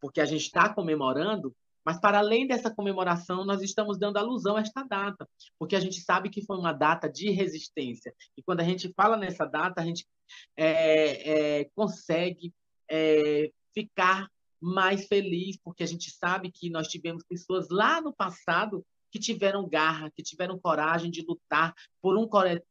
porque 0.00 0.20
a 0.20 0.24
gente 0.24 0.42
está 0.42 0.72
comemorando, 0.72 1.54
mas 1.84 2.00
para 2.00 2.18
além 2.18 2.46
dessa 2.46 2.74
comemoração, 2.74 3.44
nós 3.44 3.62
estamos 3.62 3.98
dando 3.98 4.16
alusão 4.16 4.56
a 4.56 4.60
esta 4.60 4.82
data, 4.82 5.28
porque 5.58 5.76
a 5.76 5.80
gente 5.80 6.00
sabe 6.00 6.30
que 6.30 6.44
foi 6.44 6.56
uma 6.56 6.72
data 6.72 7.08
de 7.08 7.30
resistência. 7.30 8.14
E 8.36 8.42
quando 8.42 8.60
a 8.60 8.64
gente 8.64 8.92
fala 8.94 9.16
nessa 9.16 9.44
data, 9.44 9.80
a 9.80 9.84
gente 9.84 10.06
é, 10.56 11.60
é, 11.60 11.64
consegue 11.74 12.52
é, 12.90 13.50
ficar 13.74 14.28
mais 14.60 15.06
feliz, 15.06 15.58
porque 15.62 15.82
a 15.82 15.86
gente 15.86 16.10
sabe 16.10 16.50
que 16.52 16.70
nós 16.70 16.86
tivemos 16.86 17.24
pessoas 17.24 17.68
lá 17.68 18.00
no 18.00 18.14
passado 18.14 18.84
que 19.10 19.18
tiveram 19.18 19.68
garra, 19.68 20.10
que 20.10 20.22
tiveram 20.22 20.58
coragem 20.58 21.10
de 21.10 21.22
lutar 21.22 21.74
por 22.00 22.16
um, 22.16 22.26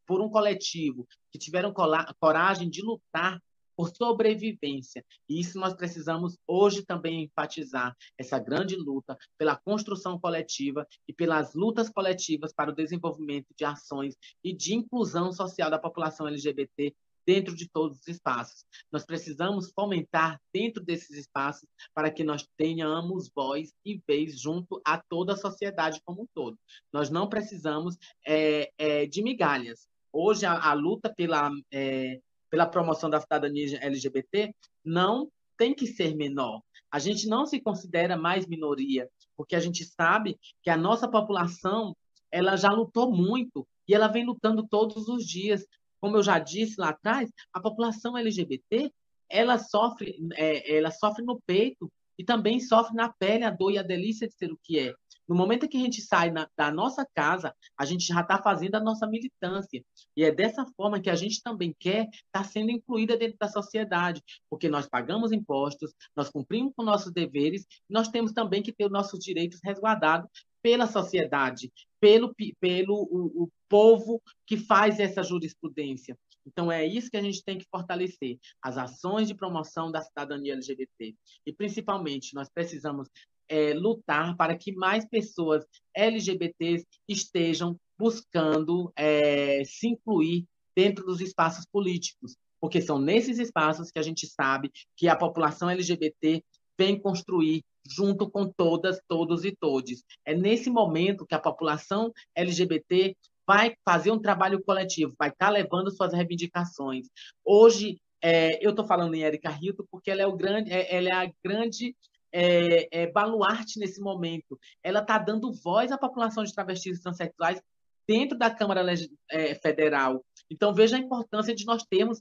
por 0.06 0.20
um 0.20 0.28
coletivo, 0.28 1.06
que 1.30 1.38
tiveram 1.38 1.72
coragem 2.18 2.68
de 2.68 2.82
lutar 2.82 3.40
por 3.82 3.96
sobrevivência. 3.96 5.04
E 5.28 5.40
isso 5.40 5.58
nós 5.58 5.74
precisamos 5.74 6.38
hoje 6.46 6.84
também 6.84 7.24
enfatizar 7.24 7.96
essa 8.16 8.38
grande 8.38 8.76
luta 8.76 9.16
pela 9.36 9.56
construção 9.56 10.18
coletiva 10.20 10.86
e 11.08 11.12
pelas 11.12 11.52
lutas 11.54 11.88
coletivas 11.88 12.52
para 12.52 12.70
o 12.70 12.74
desenvolvimento 12.74 13.48
de 13.58 13.64
ações 13.64 14.14
e 14.44 14.54
de 14.54 14.74
inclusão 14.74 15.32
social 15.32 15.68
da 15.68 15.78
população 15.78 16.28
LGBT 16.28 16.94
dentro 17.26 17.56
de 17.56 17.68
todos 17.68 18.00
os 18.00 18.08
espaços. 18.08 18.64
Nós 18.90 19.04
precisamos 19.04 19.72
fomentar 19.72 20.40
dentro 20.52 20.82
desses 20.82 21.16
espaços 21.16 21.68
para 21.94 22.10
que 22.10 22.22
nós 22.22 22.46
tenhamos 22.56 23.30
voz 23.34 23.72
e 23.84 24.00
vez 24.06 24.40
junto 24.40 24.80
a 24.84 24.98
toda 24.98 25.32
a 25.32 25.36
sociedade 25.36 26.00
como 26.04 26.22
um 26.22 26.26
todo. 26.32 26.56
Nós 26.92 27.10
não 27.10 27.28
precisamos 27.28 27.96
é, 28.26 28.70
é, 28.78 29.06
de 29.06 29.22
migalhas. 29.22 29.88
Hoje, 30.12 30.44
a, 30.44 30.70
a 30.70 30.72
luta 30.72 31.12
pela, 31.14 31.50
é, 31.72 32.20
pela 32.52 32.66
promoção 32.66 33.08
da 33.08 33.18
cidadania 33.18 33.78
LGBT 33.82 34.54
não 34.84 35.32
tem 35.56 35.74
que 35.74 35.86
ser 35.86 36.14
menor. 36.14 36.60
A 36.90 36.98
gente 36.98 37.26
não 37.26 37.46
se 37.46 37.58
considera 37.58 38.14
mais 38.14 38.46
minoria, 38.46 39.08
porque 39.34 39.56
a 39.56 39.60
gente 39.60 39.86
sabe 39.86 40.38
que 40.62 40.68
a 40.68 40.76
nossa 40.76 41.08
população 41.08 41.96
ela 42.30 42.54
já 42.56 42.68
lutou 42.68 43.10
muito 43.10 43.66
e 43.88 43.94
ela 43.94 44.06
vem 44.06 44.26
lutando 44.26 44.68
todos 44.68 45.08
os 45.08 45.24
dias 45.24 45.64
como 45.98 46.16
eu 46.16 46.22
já 46.22 46.40
disse 46.40 46.80
lá 46.80 46.88
atrás, 46.88 47.30
a 47.54 47.60
população 47.60 48.18
LGBT 48.18 48.92
ela 49.30 49.56
sofre, 49.56 50.18
é, 50.34 50.76
ela 50.76 50.90
sofre 50.90 51.24
no 51.24 51.40
peito 51.46 51.90
e 52.18 52.24
também 52.24 52.58
sofre 52.58 52.94
na 52.94 53.08
pele 53.08 53.44
a 53.44 53.50
dor 53.50 53.70
e 53.70 53.78
a 53.78 53.82
delícia 53.82 54.26
de 54.26 54.34
ser 54.34 54.52
o 54.52 54.58
que 54.62 54.80
é. 54.80 54.92
No 55.28 55.34
momento 55.34 55.68
que 55.68 55.76
a 55.76 55.80
gente 55.80 56.00
sai 56.00 56.30
na, 56.30 56.48
da 56.56 56.70
nossa 56.70 57.06
casa, 57.14 57.54
a 57.76 57.84
gente 57.84 58.06
já 58.06 58.20
está 58.20 58.42
fazendo 58.42 58.74
a 58.74 58.80
nossa 58.80 59.06
militância. 59.06 59.84
E 60.16 60.24
é 60.24 60.30
dessa 60.30 60.66
forma 60.76 61.00
que 61.00 61.10
a 61.10 61.14
gente 61.14 61.42
também 61.42 61.74
quer 61.78 62.08
estar 62.08 62.22
tá 62.32 62.44
sendo 62.44 62.70
incluída 62.70 63.16
dentro 63.16 63.38
da 63.38 63.48
sociedade, 63.48 64.22
porque 64.50 64.68
nós 64.68 64.88
pagamos 64.88 65.32
impostos, 65.32 65.94
nós 66.16 66.28
cumprimos 66.28 66.72
com 66.76 66.82
nossos 66.82 67.12
deveres, 67.12 67.66
nós 67.88 68.08
temos 68.08 68.32
também 68.32 68.62
que 68.62 68.72
ter 68.72 68.86
os 68.86 68.92
nossos 68.92 69.18
direitos 69.18 69.60
resguardados 69.62 70.28
pela 70.62 70.86
sociedade, 70.86 71.72
pelo, 72.00 72.34
pelo 72.60 72.94
o, 72.94 73.44
o 73.44 73.48
povo 73.68 74.22
que 74.46 74.56
faz 74.56 75.00
essa 75.00 75.22
jurisprudência. 75.22 76.16
Então, 76.46 76.70
é 76.70 76.84
isso 76.84 77.10
que 77.10 77.16
a 77.16 77.22
gente 77.22 77.42
tem 77.44 77.58
que 77.58 77.66
fortalecer, 77.70 78.38
as 78.60 78.76
ações 78.76 79.28
de 79.28 79.34
promoção 79.34 79.90
da 79.92 80.02
cidadania 80.02 80.54
LGBT. 80.54 81.14
E, 81.46 81.52
principalmente, 81.52 82.34
nós 82.34 82.48
precisamos 82.48 83.08
é, 83.52 83.74
lutar 83.74 84.34
para 84.34 84.56
que 84.56 84.72
mais 84.72 85.04
pessoas 85.04 85.62
LGBTs 85.94 86.86
estejam 87.06 87.76
buscando 87.98 88.90
é, 88.96 89.62
se 89.66 89.88
incluir 89.88 90.46
dentro 90.74 91.04
dos 91.04 91.20
espaços 91.20 91.66
políticos, 91.70 92.34
porque 92.58 92.80
são 92.80 92.98
nesses 92.98 93.38
espaços 93.38 93.90
que 93.90 93.98
a 93.98 94.02
gente 94.02 94.26
sabe 94.26 94.72
que 94.96 95.06
a 95.06 95.14
população 95.14 95.68
LGBT 95.68 96.42
vem 96.78 96.98
construir 96.98 97.62
junto 97.86 98.30
com 98.30 98.48
todas, 98.48 98.98
todos 99.06 99.44
e 99.44 99.54
todes. 99.54 100.02
É 100.24 100.34
nesse 100.34 100.70
momento 100.70 101.26
que 101.26 101.34
a 101.34 101.38
população 101.38 102.10
LGBT 102.34 103.14
vai 103.46 103.74
fazer 103.84 104.12
um 104.12 104.18
trabalho 104.18 104.62
coletivo, 104.62 105.14
vai 105.18 105.28
estar 105.28 105.46
tá 105.46 105.52
levando 105.52 105.90
suas 105.90 106.14
reivindicações. 106.14 107.06
Hoje, 107.44 107.98
é, 108.22 108.64
eu 108.64 108.70
estou 108.70 108.86
falando 108.86 109.14
em 109.14 109.24
Erika 109.24 109.50
Hilton 109.60 109.84
porque 109.90 110.10
ela 110.10 110.22
é, 110.22 110.26
o 110.26 110.36
grande, 110.36 110.72
é, 110.72 110.96
ela 110.96 111.08
é 111.08 111.26
a 111.26 111.32
grande 111.44 111.94
é, 112.32 112.88
é, 113.02 113.06
baluarte 113.06 113.78
nesse 113.78 114.00
momento. 114.00 114.58
Ela 114.82 115.00
está 115.00 115.18
dando 115.18 115.52
voz 115.52 115.92
à 115.92 115.98
população 115.98 116.42
de 116.44 116.54
travestis 116.54 116.98
e 116.98 117.02
transexuais 117.02 117.60
dentro 118.06 118.36
da 118.36 118.50
Câmara 118.50 118.84
é, 119.30 119.54
Federal. 119.54 120.24
Então, 120.50 120.74
veja 120.74 120.96
a 120.96 121.00
importância 121.00 121.54
de 121.54 121.64
nós 121.64 121.82
termos 121.84 122.20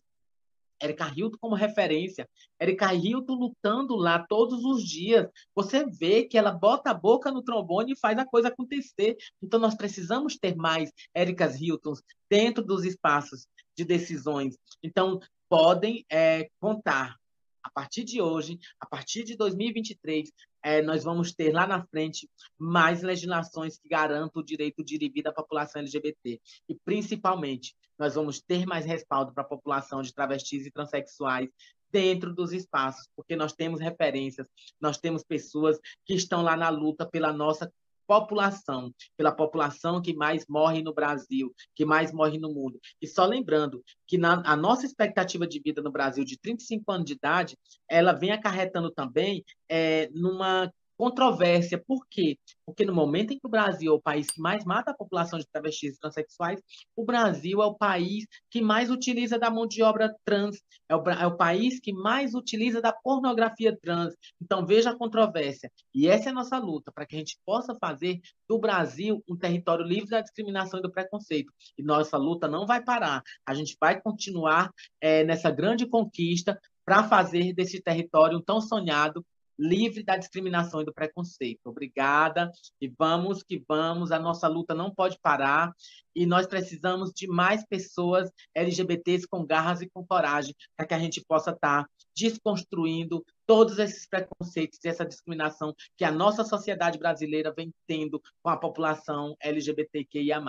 Erika 0.82 1.12
Hilton 1.16 1.38
como 1.40 1.56
referência. 1.56 2.28
Erika 2.60 2.94
Hilton 2.94 3.36
lutando 3.36 3.96
lá 3.96 4.26
todos 4.28 4.66
os 4.66 4.84
dias. 4.84 5.28
Você 5.56 5.86
vê 5.86 6.24
que 6.24 6.38
ela 6.38 6.52
bota 6.52 6.90
a 6.90 6.94
boca 6.94 7.32
no 7.32 7.44
trombone 7.44 7.94
e 7.94 8.00
faz 8.00 8.18
a 8.18 8.26
coisa 8.26 8.48
acontecer. 8.48 9.16
Então, 9.42 9.60
nós 9.60 9.76
precisamos 9.76 10.38
ter 10.38 10.56
mais 10.56 10.92
Ericas 11.16 11.62
Hiltons 11.62 12.02
dentro 12.30 12.64
dos 12.64 12.84
espaços 12.84 13.48
de 13.78 13.86
decisões. 13.86 14.58
Então, 14.84 15.20
podem 15.48 16.06
é, 16.12 16.50
contar. 16.60 17.21
A 17.64 17.70
partir 17.70 18.04
de 18.04 18.22
hoje, 18.22 18.60
a 18.80 18.86
partir 18.86 19.24
de 19.24 19.36
2023, 19.36 20.32
é, 20.64 20.82
nós 20.82 21.04
vamos 21.04 21.34
ter 21.34 21.52
lá 21.52 21.66
na 21.66 21.86
frente 21.86 22.30
mais 22.58 23.02
legislações 23.02 23.78
que 23.78 23.88
garantam 23.88 24.42
o 24.42 24.46
direito 24.46 24.84
de 24.84 24.98
vir 24.98 25.24
da 25.24 25.32
população 25.32 25.82
LGBT. 25.82 26.40
E, 26.68 26.76
principalmente, 26.86 27.76
nós 27.98 28.16
vamos 28.16 28.42
ter 28.42 28.66
mais 28.66 28.86
respaldo 28.86 29.34
para 29.34 29.44
a 29.44 29.48
população 29.48 30.02
de 30.02 30.14
travestis 30.14 30.66
e 30.66 30.72
transexuais 30.72 31.50
dentro 31.92 32.34
dos 32.34 32.54
espaços, 32.54 33.08
porque 33.16 33.36
nós 33.36 33.54
temos 33.54 33.80
referências, 33.80 34.48
nós 34.80 34.98
temos 34.98 35.24
pessoas 35.24 35.78
que 36.06 36.14
estão 36.14 36.42
lá 36.42 36.56
na 36.56 36.70
luta 36.70 37.06
pela 37.06 37.34
nossa 37.34 37.72
população, 38.12 38.94
pela 39.16 39.32
população 39.32 40.02
que 40.02 40.14
mais 40.14 40.46
morre 40.46 40.84
no 40.84 40.94
Brasil, 40.94 41.56
que 41.74 41.86
mais 41.86 42.12
morre 42.12 42.38
no 42.38 42.54
mundo. 42.54 42.78
E 43.02 43.08
só 43.08 43.26
lembrando 43.26 43.82
que 44.06 44.18
na, 44.18 44.44
a 44.46 44.54
nossa 44.54 44.86
expectativa 44.86 45.48
de 45.48 45.62
vida 45.62 45.82
no 45.82 45.90
Brasil 45.90 46.26
de 46.26 46.38
35 46.38 46.92
anos 46.92 47.06
de 47.06 47.14
idade, 47.14 47.58
ela 47.90 48.12
vem 48.12 48.32
acarretando 48.32 48.92
também 48.92 49.46
é, 49.70 50.10
numa 50.14 50.70
controvérsia. 51.02 51.84
Por 51.84 52.06
quê? 52.08 52.38
Porque 52.64 52.86
no 52.86 52.94
momento 52.94 53.34
em 53.34 53.40
que 53.40 53.48
o 53.48 53.50
Brasil 53.50 53.92
é 53.92 53.96
o 53.96 54.00
país 54.00 54.28
que 54.28 54.40
mais 54.40 54.64
mata 54.64 54.92
a 54.92 54.94
população 54.94 55.40
de 55.40 55.48
travestis 55.48 55.96
e 55.96 56.00
transexuais, 56.00 56.62
o 56.96 57.04
Brasil 57.04 57.60
é 57.60 57.66
o 57.66 57.74
país 57.74 58.28
que 58.52 58.62
mais 58.62 58.92
utiliza 58.92 59.40
da 59.40 59.50
mão 59.50 59.66
de 59.66 59.82
obra 59.82 60.16
trans, 60.24 60.62
é 60.88 60.96
o, 60.96 61.02
é 61.10 61.26
o 61.26 61.36
país 61.36 61.80
que 61.80 61.92
mais 61.92 62.36
utiliza 62.36 62.80
da 62.80 62.94
pornografia 62.94 63.76
trans. 63.82 64.14
Então, 64.40 64.64
veja 64.64 64.92
a 64.92 64.96
controvérsia. 64.96 65.72
E 65.92 66.08
essa 66.08 66.30
é 66.30 66.32
a 66.32 66.36
nossa 66.36 66.60
luta, 66.60 66.92
para 66.92 67.08
que 67.08 67.16
a 67.16 67.18
gente 67.18 67.40
possa 67.44 67.76
fazer 67.82 68.22
do 68.48 68.60
Brasil 68.60 69.24
um 69.28 69.36
território 69.36 69.84
livre 69.84 70.12
da 70.12 70.22
discriminação 70.22 70.80
e 70.80 70.84
do 70.84 70.92
preconceito. 70.92 71.52
E 71.80 71.82
nossa 71.82 72.16
luta 72.16 72.48
não 72.48 72.68
vai 72.68 72.84
parar. 72.84 73.24
A 73.44 73.56
gente 73.56 73.76
vai 73.82 74.00
continuar 74.00 74.72
é, 75.02 75.24
nessa 75.24 75.50
grande 75.50 75.88
conquista 75.88 76.60
para 76.86 77.04
fazer 77.08 77.54
desse 77.54 77.82
território 77.82 78.42
tão 78.42 78.60
sonhado 78.60 79.26
livre 79.58 80.04
da 80.04 80.18
discriminação 80.18 80.82
e 80.82 80.86
do 80.86 80.94
preconceito. 80.94 81.62
Obrigada 81.66 82.52
e 82.80 82.88
vamos 82.88 83.44
que 83.44 83.64
vamos. 83.68 84.12
A 84.12 84.20
nossa 84.20 84.48
luta 84.48 84.74
não 84.74 84.94
pode 84.94 85.18
parar 85.22 85.74
e 86.16 86.26
nós 86.26 86.48
precisamos 86.48 87.12
de 87.14 87.28
mais 87.28 87.66
pessoas 87.66 88.30
LGBTs 88.56 89.28
com 89.28 89.46
garras 89.46 89.82
e 89.82 89.90
com 89.90 90.06
coragem 90.06 90.56
para 90.76 90.86
que 90.86 90.94
a 90.94 91.00
gente 91.00 91.24
possa 91.26 91.52
estar 91.52 91.84
tá 91.84 91.90
desconstruindo 92.16 93.24
todos 93.46 93.80
esses 93.80 94.08
preconceitos 94.08 94.80
e 94.84 94.88
essa 94.88 95.06
discriminação 95.06 95.74
que 95.98 96.04
a 96.04 96.12
nossa 96.12 96.44
sociedade 96.44 96.98
brasileira 96.98 97.54
vem 97.56 97.74
tendo 97.88 98.22
com 98.42 98.50
a 98.50 98.58
população 98.58 99.36
LGBTQIA+. 99.42 100.42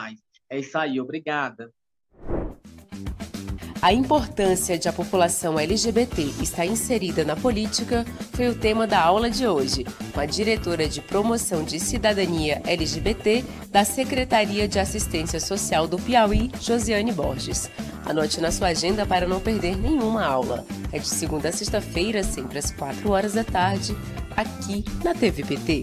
É 0.48 0.58
isso 0.58 0.76
aí, 0.76 1.00
obrigada. 1.00 1.72
A 3.82 3.92
importância 3.92 4.78
de 4.78 4.88
a 4.88 4.92
população 4.92 5.58
LGBT 5.58 6.22
estar 6.40 6.64
inserida 6.64 7.24
na 7.24 7.34
política 7.34 8.06
foi 8.30 8.46
o 8.46 8.54
tema 8.54 8.86
da 8.86 9.02
aula 9.02 9.28
de 9.28 9.44
hoje, 9.44 9.84
com 10.14 10.20
a 10.20 10.24
diretora 10.24 10.88
de 10.88 11.00
Promoção 11.00 11.64
de 11.64 11.80
Cidadania 11.80 12.62
LGBT 12.64 13.44
da 13.72 13.84
Secretaria 13.84 14.68
de 14.68 14.78
Assistência 14.78 15.40
Social 15.40 15.88
do 15.88 15.98
Piauí, 15.98 16.48
Josiane 16.60 17.10
Borges. 17.10 17.68
Anote 18.06 18.40
na 18.40 18.52
sua 18.52 18.68
agenda 18.68 19.04
para 19.04 19.26
não 19.26 19.40
perder 19.40 19.76
nenhuma 19.76 20.24
aula. 20.24 20.64
É 20.92 21.00
de 21.00 21.08
segunda 21.08 21.48
a 21.48 21.52
sexta-feira, 21.52 22.22
sempre 22.22 22.60
às 22.60 22.70
4 22.70 23.10
horas 23.10 23.32
da 23.32 23.42
tarde, 23.42 23.96
aqui 24.36 24.84
na 25.02 25.12
TVPT. 25.12 25.82